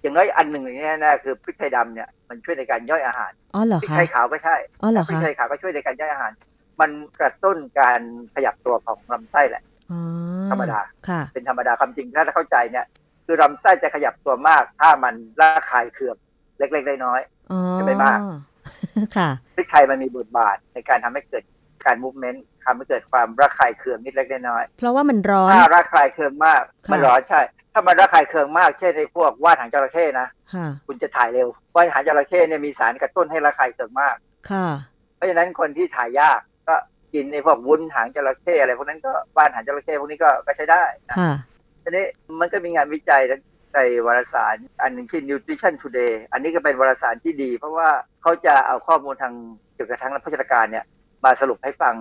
[0.00, 6.32] อย่างน้อยอันหนึ่งเนี่ยนะคือพริกไทยดำเนี่ยมันช่วยในการย่อยอาหารอ๋อเหรอคะ พริกไทยขาวาวก็ใช่อ๋อเหรอพริกคะไทยขาวก็ช่วยในการย่อยอาหาร
[6.80, 8.00] มันกระตุ้นการ
[8.34, 10.00] ขยับตัวของลำไส้แหละอ๋อ
[10.50, 12.86] ธรรมดาค่ะ เป็นธรรมดาความจริงถ้าเข้าใจเนี่ย
[13.26, 16.16] คือลำไส้จะขยับตัวมาก ถ้ามันระคายเคือง
[16.58, 17.20] เล็กๆน้อย
[17.50, 18.18] อ๋อจะไม่มาก
[19.16, 21.44] ค่ะๆพริกไทยมันมีบทบาทในการทำให้เกิด
[21.86, 27.40] การมูฟเมนต์ทำให้เกิดความระคายเคืองนิดเล็กน้อย เพราะว่ามันร้อๆนถ้าระคายเคืองมากค่ะมันร้อนใช่
[27.72, 34.16] ถ้ามันระคายเคืองมากเช่นในพวกว่านหางจระเข้นะค่ะคุณจะถ่ายเร็วว่านหางจระเข้เนี่ยมีสารกระตุ้นให้ระคายเคืองมาก
[34.50, 34.66] ค่ะ
[35.16, 36.76] เพราะฉะนั้นคนที่ถ่ายยากก็
[37.14, 41.32] กินในพวกวุ้นหางจระเข้อะไรพวกนั้นก็ว่านหางจระเข้พวกนี้ก็ก็ใช้ได้นะค่ะ
[41.82, 42.06] ทีนี้
[42.40, 43.22] มันก็มีงานวิจัย
[43.74, 47.88] ในวารสารอันหนึ่งชื่อ Nutrition Today อันนี้ก็เป็นวารสารที่ดี เพราะว่า
[48.22, 49.34] เขาจะเอาข้อมูลทาง
[49.74, 50.84] เกี่ยวกับทางโภชนาการเนี่ย
[51.24, 51.94] มาสรุปให้ฟัง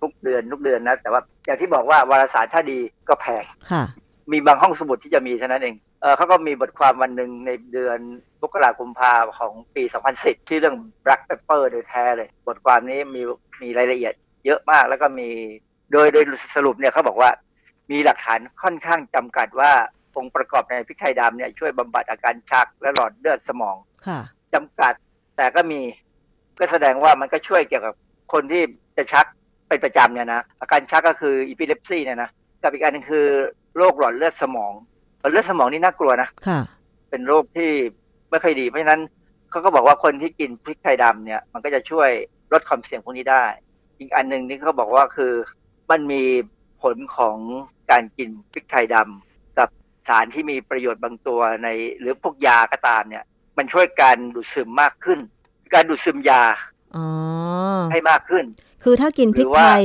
[0.00, 2.78] ทุกเดือนทุกเดือนนะ แต่ว่าอย่างที่บอกว่าวารสารถ้าดี
[3.08, 3.84] ก็แพงค่ะ
[4.32, 7.98] มีบางห้องสมุดที่จะมีเท่านั้นเองเออเขาก็มีบทความวันหนึ่งในเดือน
[8.42, 9.82] มกราคมพาของปี
[10.16, 13.22] 2010 ที่เรื่อง Black Pepper โดยแท้เลย บทความนี้มี
[13.62, 14.14] มีรายละเอียด
[14.46, 15.28] เยอะมากแล้วก็มี
[15.92, 16.24] โดยโดย
[16.56, 17.30] สรุปเนี่ยเขาบอกว่า
[17.90, 19.72] มีหลักฐานค่อนข้างจำกัดว่า
[20.16, 23.76] องค์ประกอบในพริกไทยดำเนี่ยช่วยบำบัดอาการชักและหลอดเลือดสมอง
[24.06, 24.20] ค่ะ
[24.54, 24.94] จำกัด
[25.36, 25.80] แต่ก็มี
[26.58, 27.94] ก็แสดงว่ามันก็ช่วยเกี่ยวกับ
[28.32, 28.62] คนที่
[28.96, 29.26] จะชัก
[29.68, 32.30] เป็นประจำเนี่ยนะอาการชักก็คืออีพิเลปซีเนี่ยนะ
[32.62, 33.26] กับอีกอันหนึงคือ
[33.76, 34.72] โรคหลอดเลือดสมอง
[35.20, 36.60] หลอดเลือดสมองนี่น่ากลัวนะค่ะ
[37.10, 37.70] เป็นโรคที่
[38.30, 39.00] ไม่ค่อยดีเพราะฉะนั้น
[39.50, 42.10] เขาก็บอกว่าคนที่กินพริกไทยดำเนี่ย มันก็จะช่วย
[42.52, 43.44] ลดความเสี่ยงพวกนี้ได้
[43.98, 45.32] อีกอันหนึ่งนี่เขาบอกว่าคือ
[45.90, 46.22] มันมี
[46.82, 47.36] ผลของ
[47.90, 49.68] การกินพริกไทยดำกับ
[50.08, 51.68] สารที่มีประโยชน์บางตัวใน
[52.00, 53.24] หรือพวกยาก็ตามเนี่ย
[53.58, 55.18] มันช่วยการดูดซึมมากขึ้น
[55.74, 56.73] การดูดซึมยาอ๋อ
[57.92, 58.44] ให้มากขึ้น
[58.82, 59.82] คือถ้ากินพริกหรือว่าไทย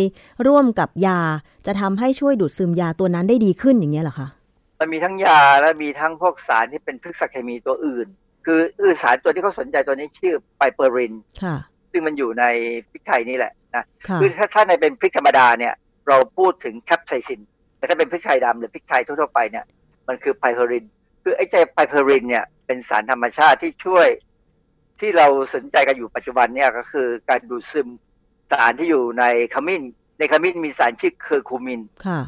[0.48, 1.20] ร่วมกับยา
[1.66, 4.28] จะทำให้ช่วยดูดซึมยาตัวนั้นได้ดีขึ้นอย่างเงี้ยเหรอคะ
[4.80, 8.08] มันมีทั้งยาและมีทั้งพวกสารที่เป็นพฤกษเคมีตัวอื่น
[8.46, 11.56] คืออือสารตัวที่เขาสนใจตัวนี้ชื่อไพเปอรินค่ะ
[11.92, 12.44] ซึ่งมันอยู่ใน
[12.92, 15.74] พริกไทยนี่แหละนะค่ะคือถ้าถ้าในเป็นพริกธรรมดาเนี่ย
[16.08, 17.42] เราพูดถึงแคปไซซิน
[17.78, 19.66] แต่ถ้าเป็นพริกไทยดำหรือพริกไทยทั่วๆไปเนี่ย
[20.08, 20.86] มันคือไพเปอริน
[21.24, 24.08] คือไอ้ใจไพเปอรินเนี่ยเป็นสารธรรมชาติที่ช่วย
[25.00, 27.88] ที่เราสนใจกันอยู่ปัจจุบันเนี่ยก็คือการดูดซึม
[28.52, 29.24] สารที่อยู่ใน
[29.54, 29.84] ขมิ้น
[30.20, 32.22] ในขมิ้นมีสารชื่อเคอร์คูมินค่ะ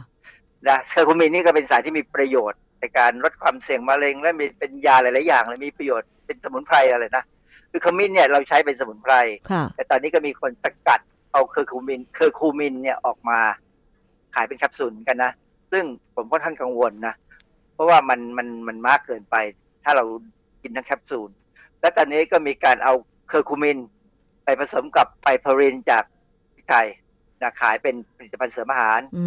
[0.68, 7.24] นะเคอร์คูมินนี่ก็เป็นสารที่มีประโยชน์ในการลดความเสี่ยงมะเร็ง และมีเป็นยาหลาย ๆ อย่างเลยมีประโยชน์เป็นสมุนไพรอะไรนะ
[7.72, 9.14] คือขมิ้นเนี่ยเราใช้เป็นสมุนไพร
[9.52, 11.00] ค่ะแต่ตอนนี้ก็มีคนสกัด
[11.34, 13.40] เอา curcumin curcumin เนี่ยออกมา
[14.36, 15.32] ขายเป็นแคปซูลกันนะ
[15.72, 15.84] ซึ่ง
[16.16, 17.16] ผมค่อนข้างกังวลนะ
[17.74, 19.36] เพราะว่ามันมันมันมากเกินไป
[19.84, 20.06] ถ้าเรา
[20.62, 21.30] กินทั้งแคปซูล
[21.82, 22.94] และตอนนี้ก็มีการเอา
[23.30, 23.78] เคอร์คูมิน
[24.44, 26.04] ไปผสมกับ piperine จาก
[26.56, 26.88] พริกไทย
[27.42, 29.26] นะขายเป็นผลิตภัณฑ์เสริมอาหารอื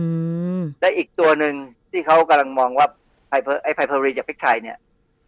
[0.60, 1.54] มและอีกตัวหนึ่ง
[1.90, 2.86] ที่เขากำลังมองว่า
[3.28, 4.76] ไพเพอไอ้ piperine จากพริกไทยเนี่ย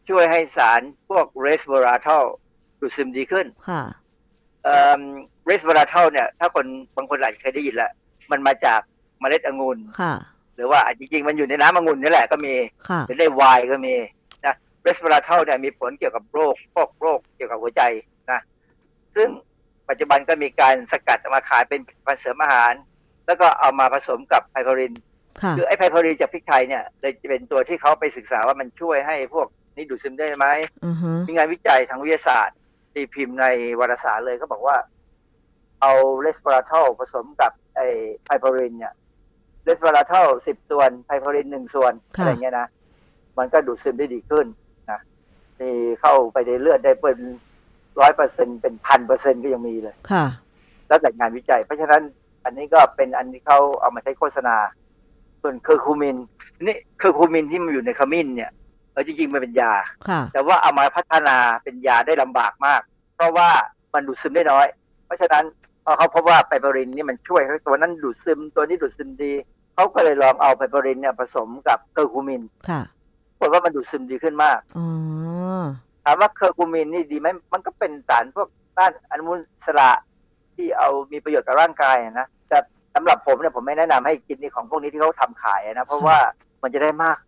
[0.09, 2.25] ช่วยให้สารพวก resveratrol
[2.81, 3.83] ดูดซึมดีขึ้น ค่ะ
[4.65, 5.03] เอ่อ
[5.47, 6.67] resveratrol เนี่ย ถ้าคน
[6.97, 7.93] บางคนอาจจะเคยได้ยินแล้ว
[8.31, 8.81] มันมาจาก
[9.21, 10.15] เมล็ดองุ่นค่ะ
[10.55, 12.55] หรือว่าจริงๆ มันอยู่ในน้ำองุ่นนี่แหละก็มี
[12.89, 17.83] ค่ะหรือในไวน์ก็มีนะ resveratrol เนี่ยมีผลเกี่ยวกับโรคพวกโรคเกี่ยวกับหัวใจ
[18.33, 18.41] นะ
[19.17, 19.29] ซึ่ง
[19.89, 22.73] ปัจจุบันก็มีการสกัดมาขายเป็นผลิตภัณฑ์เสริมอาหาร
[23.27, 24.95] แล้วก็เอามาผสมกับ piperine
[25.43, 30.47] ค่ะคือไอ้ piperine จากพริกไทยเนี่ยเลยจะเป็นตัวที่เขาไปศึกษาว่ามันช่วยให้พวกนี้ดูดซึมได้ไหม
[30.87, 32.57] อือฮึมีงานวิจัยทางวิทยาศาสตร์
[32.95, 33.47] ตีพิมพ์ใน
[33.79, 34.77] วารสารเลยเขาบอกว่า
[35.83, 37.87] เอา resveratrol ผสมกับไอ้
[38.25, 38.95] piperine เนี่ย
[39.65, 42.69] resveratrol สิบส่วน piperine หนึ่งส่วนค่ะอะไรเงี้ยนะ
[43.39, 44.57] มันก็ดูดซึมได้ดีขึ้นนะ
[45.61, 47.19] มีเข้าไปในเลือดได้เป็น
[48.01, 50.25] ร้อยเปอร์เซ็นเป็นพันเปอร์เซ็นก็ยังมีเลย ค่ะ
[50.89, 52.03] แล้วแต่งานวิจัย เพราะฉะนั้น
[52.45, 54.57] อันนี้ก็เป็นอันที่เขาเอามาใช้โฆษณา
[55.43, 56.17] ส่วนเคอร์คูมิน
[56.63, 58.51] นี่เคอร์คูมินที่มันอยู่ในขมิ้นเนี่ย
[58.93, 59.73] เออจริงๆมันเป็นยา
[60.09, 62.81] ค่ะแต่ว่าเอามาพัฒนาเป็นยาได้ลำบากมาก
[63.17, 63.49] เพราะว่า
[63.95, 64.67] มันดูดซึมได้น้อย
[65.07, 65.45] เพราะฉะนั้น
[65.85, 69.33] พอเขาพบว่า piperine นี่มันช่วยให้ตัวนั้นดูดซึมตัวนี้ดูดซึมดี
[69.75, 72.43] เขาก็เลยลองเอา piperine เนี่ยผสมกับเคอร์คูมิน
[73.39, 74.87] ค่ะผลว่ามันดูดซึมดีขึ้นมากอ๋อ
[76.05, 79.91] ถามว่าเคอร์คูมินนี่ดีไหมมันก็เป็นสารพวกต้านอนุมูลอิสระ
[80.55, 82.59] ที่เอามีประโยชน์กับร่างกายอะนะแต่
[82.95, 86.19] สำหรับผมเนี่ยผมไม่แนะนำให้กินในของพวกนี้ที่เขาทำขายอะนะเพราะว่า
[86.63, 87.19] มันจะได้มาก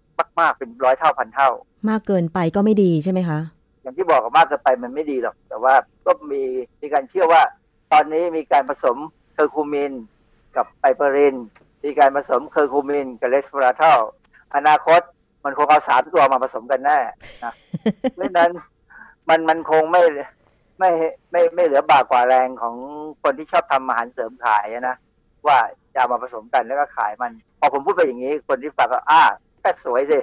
[0.41, 1.51] มากๆเป็นร้อยเท่าพันเท่า
[1.89, 3.39] มากเกินไปก็ไม่ดีใช่ไหมคะ
[3.83, 5.75] อย่างที่บอกกับมากเกินไปมันไม่ดีหรอก แต่ว่า
[6.07, 6.43] ก็มี
[6.81, 7.43] มีการเชื่อว่า
[7.93, 8.97] ตอนนี้มีการผสม
[9.35, 9.93] เคอร์คูมิน
[10.57, 11.37] กับ piperine
[11.85, 13.99] มีการผสมเคอร์คูมินกับ resveratrol
[14.55, 15.01] อนาคต
[15.49, 16.99] มันคงเอาสามตัวมาผสมกันแน่
[17.45, 17.53] นะ
[18.15, 18.51] เพราะฉะนั้น
[19.29, 20.03] มันมันคงไม่
[20.79, 20.91] ไม่
[21.33, 22.75] ไม่ไม่เหลือบากกว่าแรงของ
[23.23, 24.97] คนที่ชอบทำอาหารเสริมขายอะนะ
[25.47, 25.59] ว่า
[25.93, 29.23] จะเอามาผสมกันแล้วก็ขายมันพอผมพูดไปอย่างนี้ คนที่ฟังก็อ้า
[29.61, 30.19] แค่สวยสิ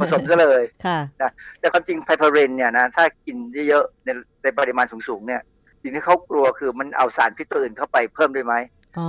[0.00, 3.36] ผสมซะเลยค่ะนะแต่ความจริงไพเพอรินเนี่ยนะถ้ากิน
[3.68, 4.08] เยอะๆใน
[4.42, 5.42] ในปริมาณสูงๆเนี่ย
[5.82, 8.54] สิ่งที่เขากลัวคือมันเอาสารพิษตัวอื่นเข้าไปเพิ่มด้วยไหม
[8.98, 9.08] อ๋อ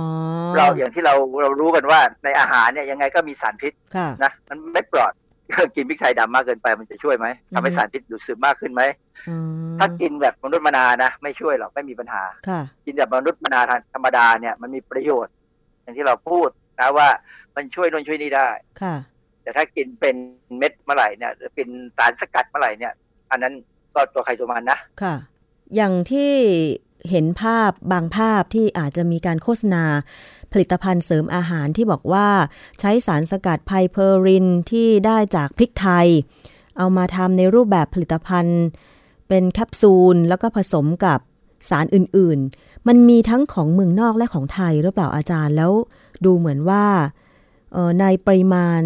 [0.56, 5.12] เราอย่างที่เราเรารู้กันว่าในอาหารเนี่ยยังไงก็มีสารพิษค่ะนะมันไม่ปลอด
[5.76, 8.82] กินพริกไทยดำมากเกินไปมันจะช่วยไหมทำให้อือฮึสารพิษดูดซึมมากขึ้นไหม
[9.28, 9.34] อื
[9.72, 13.60] มถ้ากินแบบมนุษย์มนานะไม่ช่วยหรอกไม่มีปัญหาค่ะกินแบบมนุษย์มนา
[13.94, 15.34] ธรรมดาเนี่ยมันมีประโยชน์
[15.82, 16.48] อย่างที่เราพูด
[16.80, 17.08] นะว่า
[17.56, 18.48] มันช่วยโน่นช่วยนี่ได้
[18.82, 18.94] ค่ะ
[19.42, 20.16] แต่ถ้ากินเป็น
[20.58, 22.92] เม็ดเมื่อไหร่เนี่ยหรือเป็นสารสกัดเมื่อไหร่เนี่ย
[23.30, 23.54] อันนั้น
[23.94, 25.14] ก็ตัวใครตัวมันนะค่ะ
[25.76, 26.32] อย่างที่
[27.10, 29.84] เห็นภาพบางภาพที่อาจจะมีการโฆษณา
[30.52, 32.28] ผลิตภัณฑ์เสริมอาหารที่บอกว่า
[32.80, 36.06] ใช้สารสกัดไพเพอรินที่ได้จากพริกไทย
[36.78, 38.60] เอามาทำในรูปแบบผลิตภัณฑ์
[39.28, 41.18] เป็นแคปซูลแล้วก็ผสมกับ
[41.70, 45.72] สารอื่นๆ มันมีทั้งของเมืองนอกและของไทยหรือเปล่าอาจารย์แล้ว
[46.24, 46.84] ดูเหมือนว่า
[48.00, 48.80] ในปริมาณ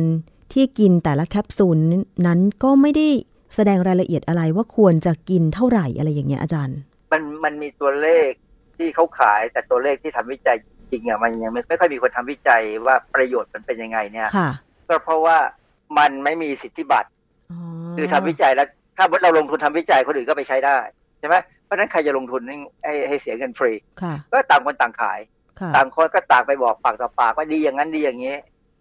[0.53, 1.78] ที่กินแต่ละแคปซูล
[2.26, 3.09] นั้นก็ไม่ได้
[3.55, 6.78] แสดงรายละเอียดอะไรว่าควรจะกินเท่าไหร่อะไรอย่างเงี้ยอาจารย์
[7.12, 8.30] มันมันมีตัวเลข
[8.76, 14.50] ที่เขาขายแต่ตัวเลขที่ทำวิจัยจริงๆอะมันยังไม่ไม่ค่อยมีคนทำวิจัยว่าประโยชน์มันเป็นยังไงเนี่ยค่ะ
[14.88, 15.38] ก็เพราะว่า
[15.98, 17.09] มันไม่มีสิทธิบัตร
[17.96, 20.78] คือทำวิจัยแล้ว ถ้าเราลงทุนทำวิจัยคนอื่นก็ไปใช้ได้
[21.18, 25.20] ใช่ไหมเพราะฉะนั้นใครจะลงทุนให้ให้ให้เสียเงินฟรีค่ะก็ต่างคนต่างขาย
[25.61, 28.36] ค่ะต่างคนก็ต่างไปบอกปากต่อปากว่าดีอย่างนั้นดีอย่างนี้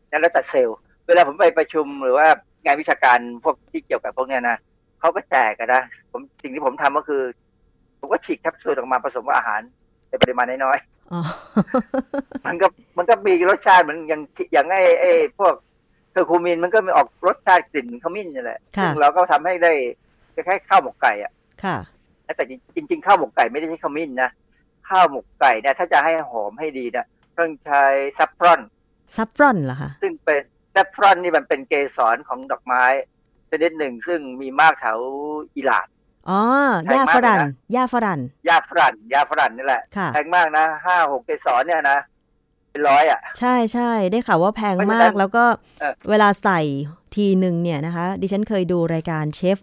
[0.09, 2.27] นั่นแล้วแต่เซลล์ เวลาผมไปประชุมหรือว่า
[2.65, 4.57] งานวิชาการพวกที่เกี่ยวกับพวกเนี้ยนะ
[4.99, 7.21] เขาก็แจกกันนะผมสิ่งที่ผมทำก็คือ
[7.99, 9.61] ผมก็ฉีกแคปซูลออกมาผสมกับอาหาร
[10.09, 10.77] ในปริมาณน้อย
[11.13, 14.21] อ๋อๆมันก็มันก็มีรสชาติเหมือนอย่าง
[14.53, 15.53] อย่างไอ้ไอ้พวก
[16.11, 19.73] เทอร์คูมินมันก็มีออกรสชาติกลิ่นขมิ้นนี่แหละค่ะซึ่งเราก็ทำให้ได้
[20.35, 21.31] คล้ายๆข้าวหมกไก่อะ
[21.63, 21.77] ค่ะ
[22.35, 22.45] แต่
[22.75, 24.29] จริง ๆ ข้าวหมกไก่ไม่ได้ใช้ขมิ้นนะ
[24.89, 27.05] ข้าวหมกไก่เนี่ยถ้าจะให้หอมให้ดีเนี่ย
[27.37, 27.83] ต้องใช้
[28.17, 28.61] saffron
[29.15, 30.41] saffron เหรอคะซึ่งเป็น
[30.73, 32.83] saffron นี่มันเป็นเกสรของดอกไม้
[33.49, 34.99] ชนิดหนึ่งซึ่งมีมากแถว
[35.55, 35.87] อิหร่าน
[36.29, 38.19] อ๋อหญ้าฝรั่น แพงมากเลยนะหญ้าฝรั่น
[38.49, 41.99] ยาฝรั่นยาฝรั่นนี่แหละค่ะแพงมากนะห้าหกเกสรเนี่ยนะ
[42.71, 45.43] เป็นร้อยอะ ใช่ใช่ได้ข่าวว่าแพงเพราะฉะมานั้กนแล้วก็
[45.79, 46.59] เออเวลาใส่
[47.15, 49.57] ทีหนึ่งเนี่ยนะคะ ดิฉันเคยดูรายการเชฟ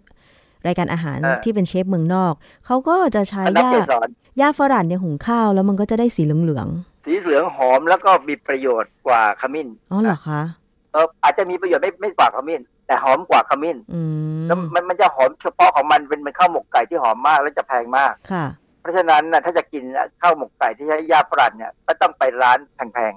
[0.67, 2.33] รายการอาหารเออที่เป็นเชฟเมืองนอก
[2.65, 4.07] เขาก็จะใช้อันนับหญ้าเกสร
[4.37, 6.67] หญ้าฝรั่นเนี่ยหุงข้าวแล้วมันก็จะได้สีเหลือง
[7.05, 10.41] สีเหลืองหอมแล้วก็มีประโยชน์กว่าขมิ้นๆอ๋อเหรอคะ
[10.93, 14.01] เอออาจจะมีประโยชน์ไม่ไม่กว่าขมิ้นแต่หอมกว่าขมิ้นอื
[14.39, 18.45] มแล้วมันมันจะหอมเฉพาะของมันเป็นเป็นข้าวหมกไก่ที่หอมมากแล้วจะแพงมากค่ะ
[18.81, 19.83] เพราะฉะนั้นนะถ้าจะกิน
[20.21, 22.57] ข้าวหมกไก่ที่ใช้ยาฝรั่นเนี่ยก็ต้องไปร้าน
[22.93, 23.13] แพง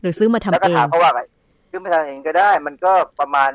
[0.00, 1.20] หรือซื้อมาๆทำแล้วก็เองถามเขาว่าไง
[1.70, 3.50] ซื้อไม่ทำเองก็ได้ มันก็ประมาณ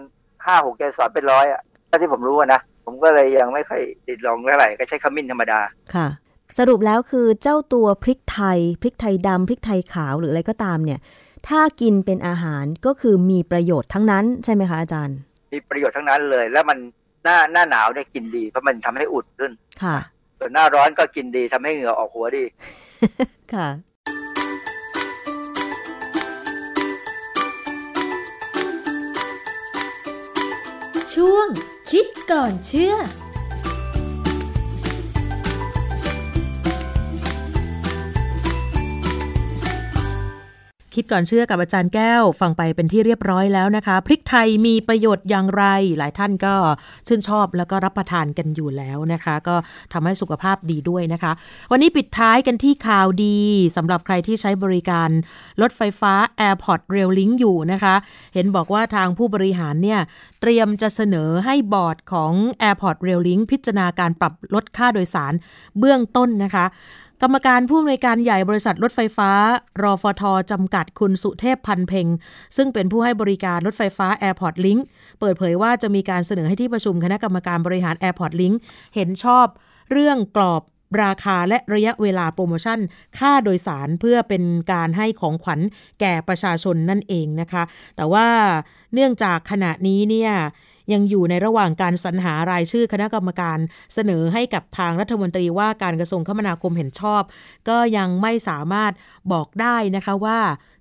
[0.46, 5.60] ห้าหกเกสรเป็นร้อยอะถ้าที่ผมรู้อะนะ ผมก็เลยยังไม่ค่อยติดลองเท่าไหร่ก็ใช้ขมิ้นธรรมดา
[5.96, 6.08] ค่ะ
[6.58, 11.00] สรุปแล้วคือเจ้าตัวพริกไทยพริกไทยดำพริกไทยขาวหรืออะไรก็ตามเนี่ย
[11.48, 15.18] ถ้ากินเป็นอาหารก็คือมีประโยชน์ทั้งนั้นใช่ไหมคะอาจารย์
[15.54, 16.78] มีประโยชน์ทั้งนั้นเลย แล้วมัน
[17.24, 19.52] หน้าหน้าหนาวเนี่ยกินดีเพราะมันทำให้อุ่นขึ้น
[19.84, 19.98] ค่ะ
[20.39, 22.44] ส่วนหน้าร้อนก็กินดีทำให้เหงื่อออกหัวดี
[23.54, 23.68] ค่ะ
[31.14, 31.48] ช่วง
[31.92, 32.96] คิดก่อนเชื่อ
[40.96, 45.64] คิดก่อนเชื่อกับอาจารย์แก้วฟังไปเป็นที่เรียบร้อยแล้วนะคะ พริกไทยมีประโยชน์อย่างไร
[45.98, 46.54] หลายท่านก็
[47.08, 49.56] ชื่นชอบแล้วก็รับประทานกันอยู่แล้วนะคะ ก็
[49.94, 51.32] ทำให้สุขภาพดีด้วยนะคะ
[51.72, 53.39] วันนี้ปิดท้ายกันที่ข่าวดี
[53.78, 55.10] สำหรับใครที่ใช้บริการ
[55.62, 56.14] รถไฟฟ้า
[56.48, 57.96] Airport Rail Link อยู่นะคะ
[58.34, 60.00] เห็นบอกว่าทางผู้บริหารเนี่ย
[60.42, 62.32] เตรียมจะเสนอให้บอร์ดของ
[62.70, 65.34] Airport Rail Link พิจารณาการปรับลดค่าโดยสาร
[65.80, 66.66] เบื้องต้นนะคะ
[67.24, 69.32] กรรมการผู้อำนวยการใหญ่บริษัทรถไฟฟ้า
[69.82, 72.08] รอฟทจำกัดคุณสุเทพพันเพ็ง
[72.58, 74.82] ซึ่งเป็นผู้ให้บริการรถไฟฟ้า Airport Link
[75.20, 78.56] เปิดเผยว่าจะมีการเสนอให้ที่ประชุมคณะกรรมการบริหาร Airport Link
[78.96, 79.46] เห็นชอบ
[79.92, 80.62] เรื่องกรอบ
[81.04, 82.80] ราคาและระยะเวลาโปรโมชั่น
[83.20, 84.44] ค่าโดยสารเพื่อเป็น
[84.74, 85.60] การให้ของขวัญ
[86.00, 87.64] แก่ประชาชนนั่นเองนะคะ
[87.96, 88.28] แต่ว่า
[88.94, 90.32] เนื่องจากขณะนี้เนี่ย
[90.94, 93.58] ยังอยู่ในระหว่างการสรรหารายชื่อคณะกรรมการ
[93.94, 97.22] เสนอให้กับทางรัฐมนตรีว่าการกระทรวงคมนาคมเห็นชอบ
[97.70, 98.92] ก็ยังไม่สามารถ
[99.32, 100.40] บอกได้นะคะว่า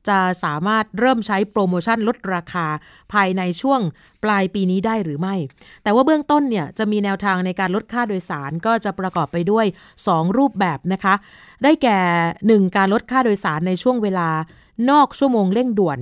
[0.08, 2.66] จะสามารถเริ่มใช้โปรโมชั่นลดราคา
[3.12, 3.80] ภายในช่วง
[4.24, 5.34] ปลายปีนี้ได้หรือไม่
[5.82, 9.66] แต่ว่าเบื้องต้นเนี่ยจะมีแนวทางในการลดค่าโดยสารก็จะประกอบไปด้วย
[10.00, 11.14] 2 รูปแบบนะคะ
[11.62, 11.98] ได้แก่
[12.46, 14.28] 1 การลดค่าโดยสารในช่วงเวลา
[14.90, 15.98] นอกชั่วโมงเร่งด่วน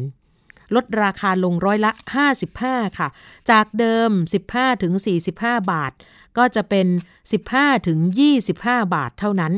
[0.74, 1.92] ลดราคาลงร้อยละ
[2.44, 3.08] 55 ค่ะ
[3.50, 4.10] จากเดิม
[4.46, 4.92] 15ถึง
[5.32, 5.92] 45 บาท
[6.38, 6.86] ก็จะเป็น
[7.36, 7.98] 15ถึง
[8.48, 9.52] 25 บาทเท่านั้น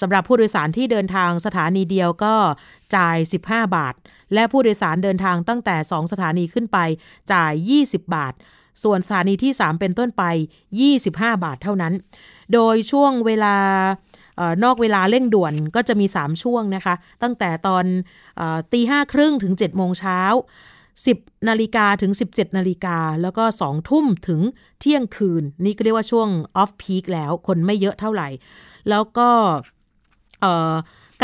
[0.00, 2.34] สำหรับผู้โดยสารที่เดินทางสถานีเดียวก็
[2.96, 3.94] จ่าย 15 บาท
[4.34, 6.78] และผู้โดยสารเดินทางตั้งแต่ 2 สถานีขึ้นไป
[7.32, 7.52] จ่าย
[7.82, 8.34] 20 บาท
[8.82, 10.24] ส่วนสถานีที่ 3 เป็นต้นไป
[10.84, 11.94] 25 บาทเท่านั้น
[12.52, 13.56] โดยช่วงเวลา
[14.38, 17.84] ออนอกเวลาเร่งด่วนก็จะมี 3 ช่วงนะคะ ตั้งแต่ตอน
[18.40, 20.20] ออตีห้าครึ่งถึง7โมงเช้า
[20.86, 24.40] 10นาฬิกาถึง 17นาฬิกาแล้วก็2ทุ่มถึง
[24.80, 28.28] เที่ยงคืน นี่ก็เรียกว่าช่วงออฟพีคแล้วคนไม่เยอะเท่าไหร่
[28.90, 29.28] แล้วก็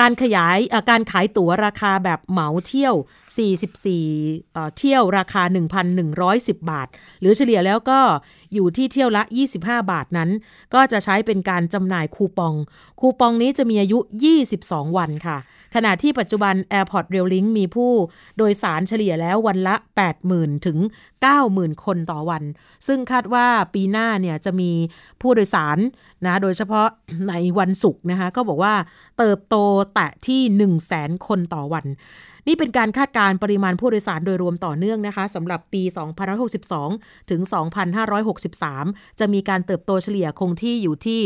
[0.01, 0.59] การขยาย
[0.91, 2.95] การขายตั๋วราคาแบบเหมาเที่ยว
[3.31, 5.43] 44 เที่ยวราคา
[6.07, 6.89] 1,110 บาท
[7.20, 8.01] หรือเฉลี่ยแล้วก็
[8.55, 9.22] อยู่ที่เที่ยวละ
[9.57, 9.57] 25
[9.91, 10.31] บาทนั้น
[10.74, 12.55] ก็จะใช้เป็นการจำหน่ายคูปอง
[13.01, 13.99] คูปองนี้จะมีอายุ
[14.49, 15.39] 22 วันค่ะ
[15.74, 17.93] ขณะที่ปัจจุบัน Airport Rail Link มีผู้
[18.37, 19.74] โดยสารเฉลี่ยแล้ววันละ
[20.20, 20.78] 80,000 ถึง
[21.31, 22.43] 90,000 คนต่อวัน
[22.87, 24.70] ซึ่งคาดว่าปีหน้าเนี่ยจะมี
[25.20, 25.78] ผู้โดยสาร
[26.26, 26.89] นะโดยเฉพาะ
[27.28, 28.74] ในวันศุกร์นะคะก็บอกว่า
[29.18, 29.57] เติบโต
[29.95, 31.87] แตะที่ 1 0 0 0 0แสนคนต่อวัน
[32.51, 35.82] นี่เป็นการคาดการณ์ปริมาณผู้โดยสารโดยรวมต่อเนื่องนะคะสำหรับปี
[36.57, 37.40] 2562 ถึง
[38.30, 41.20] 2563 จะมีการเติบโตเฉลี่ยคงที่อยู่ที่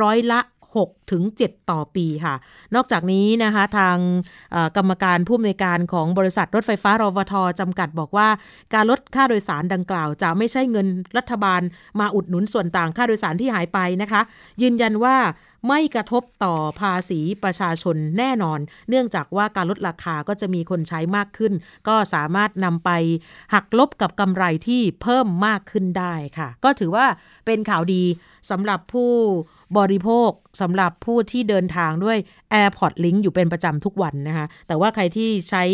[0.00, 0.40] ร้อยละ
[0.76, 2.34] 6ถึง7ต่อปีค่ะ
[2.74, 3.96] นอกจากนี้นะคะทาง
[4.76, 8.28] กรรมการผู้อำนวยการของบริษัทรถไฟฟ้ารฟทจำกัดบอกว่า
[8.74, 11.60] การลดค่าโดยสารดังกล่าว จะไม่ใช่เงินรัฐบาล
[12.00, 14.20] มาอุดหนุนส่วนต่างค่าโดยสารที่หายไปนะคะ
[14.62, 15.16] ยืนยันว่า
[15.68, 21.52] ไม่กระทบต่อภาษีประชาชนแน่นอน เนื่องจากว่าการลดราคาก็จะมีคนใช้มากขึ้น
[21.88, 22.90] ก็สามารถนำไป
[23.54, 27.06] หักลบกับกำไรที่เพิ่มมากขึ้นได้ค่ะ ก็ถือว่า
[27.46, 28.04] เป็นข่าวดี
[28.50, 29.12] สำหรับผู้
[29.78, 30.30] บริโภค
[30.60, 32.18] สำหรับผู้ที่เดินทางด้วย
[32.52, 35.64] AirPod Link อยู่เป็นประจำทุกวันนะคะ แต่ว่าใครที่ใช้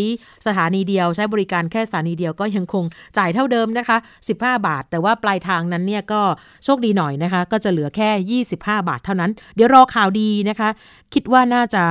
[0.46, 2.84] สถานีเดียว ใช้บริการแค่สถานีเดียวก็ยังคง
[3.18, 3.96] จ่ายเท่าเดิมนะคะ
[4.28, 6.22] 15 บาท แต่ว่าปลายทางนั้นเนี่ยก็
[6.64, 10.68] โชคดีหน่อยนะคะ ก็จะเหลือแค่ 25 บาทเท่านั้น เดี๋ยวรอข่าวดีนะคะ
[11.14, 11.84] คิดว่าน่าจะ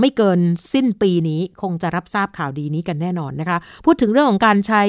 [0.00, 0.40] ไม่เกิน
[0.72, 4.82] สิ้นปีนี้คงจะรับทราบข่าวดีนี้กันแน่นอนนะคะ พูดถึงเรื่องของการใช้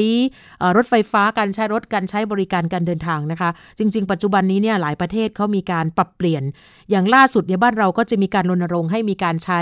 [0.78, 3.50] รถไฟฟ้าการใช้รถการใช้บริการการเดินทางนะคะ
[3.80, 6.44] จริง ๆ ปัจจุบันนี้เนี่ยหลายประเทศเขามีการปรับเปลี่ยน
[6.90, 9.62] อย่างล่าสุดในยบ้านเราก็จะมีการรณรงค์ให้มีการใช้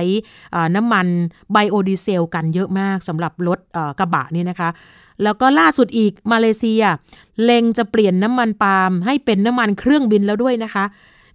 [0.75, 1.07] น้ำมัน
[1.51, 3.59] ไบโอดีเซลกันเยอะมากสำหรับรถ
[3.99, 4.69] กระบะนี่นะคะ
[5.23, 6.83] แล้วก็ล่าสุดอีกมาเลเซีย
[7.43, 10.85] เล็งจะเปลี่ยนน้ำมันปาล์มให้เป็นน้ำมันเครื่องบินแล้วด้วยนะคะ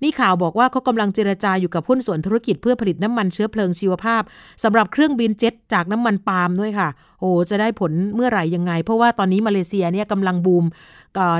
[0.02, 4.22] นี่ข่าวบอกว่าเขากำลังเจรจาอยู่กับหุ้นส่วนธุรกิจเพื่อผลิตน้ำมันเชื้อเพลิงชีวภาพ
[4.64, 6.88] สำหรับเครื่องบินเจ็ตจากน้ำมันปาล์มด้วยค่ะ
[7.20, 10.64] โอ้จะได้ผลเมื่อไหร่ยังไง เพราะว่าตอนนี้มาเลเซียเนี่ยกำลังบูม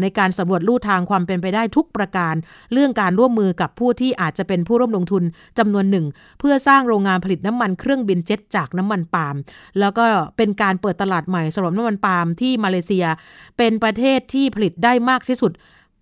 [0.02, 2.34] ในการสำรวจลู่ทางความเป็นไปได้ทุกประการ
[2.72, 5.22] เรื่องการร่วมมือกับผู้ที่อาจจะเป็นผู้ร่วมลงทุน
[5.59, 6.07] จำนวนหนึ่ง
[6.38, 9.34] เพื่อสร้างโรงงานผลิตน้ำมันเครื่องบินเจ็ตจากน้ำมันปาล์ม
[9.80, 10.04] แล้วก็
[10.36, 13.07] เป็นการเปิดตลาดใหม่สำหรับน้ำมันปาล์มที่มาเลเซีย
[13.59, 15.52] เป็นประเทศที่ผลิตได้มากที่สุด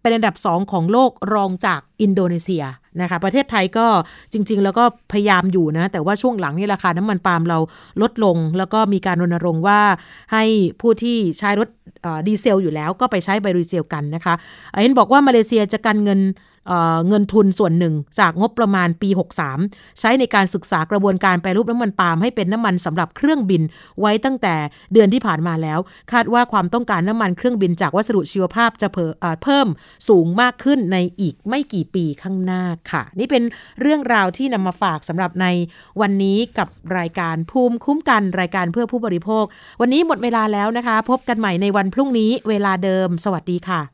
[0.04, 2.64] เป็นอันดับ 2 ของโลกรองจากอินโดนีเซีย
[3.00, 3.86] นะคะประเทศไทยก็
[4.32, 7.58] จริง ๆ แล้วก็พยายามอยู่นะ แต่ว่าช่วงหลังนี่ราคาน้ำมันปาล์มเรา
[8.02, 9.80] ลดลง แล้วก็มีการรณรงค์ว่า
[10.32, 10.44] ให้
[10.80, 11.68] ผู้ที่ใช้รถ
[12.26, 14.34] ดีเซลอยู่แล้วก็ไปใช้ไบโอดีเซลกันนะคะ
[14.82, 16.20] เห็นบอกว่ามาเลเซียจะกันเงิน
[16.68, 19.10] เเงินทุนส่วนหนึ่ง จากงบประมาณปี
[19.54, 23.62] 63 ใช้ในการศึกษากระบวนการแปรรูปน้ำมันปาล์มให้เป็นน้ำมันสำหรับเครื่องบิน
[24.00, 24.54] ไว้ตั้งแต่
[24.92, 25.78] เดือนที่ผ่านมาแล้ว
[26.12, 28.98] คาดว่าความต้องการน้ำมันเครื่องบินจากวัสดุชีวภาพจะเพ
[29.42, 29.68] เพิ่ม
[30.08, 33.42] สูงมากขึ้นในอีกไม่กี่ปีข้างหน้าค่ะ นี่เป็น
[33.80, 35.46] เรื่องราวที่นำมาฝากสำหรับใน
[36.00, 39.44] วันนี้กับรายการภูมิคุ้มกันรายการเพื่อผู้บริโภค
[39.80, 43.93] วันนี้หมดเวลาแล้วนะคะ พบกันใหม่ในวันพรุ่งนี้เวลาเดิม สวัสดีค่ะ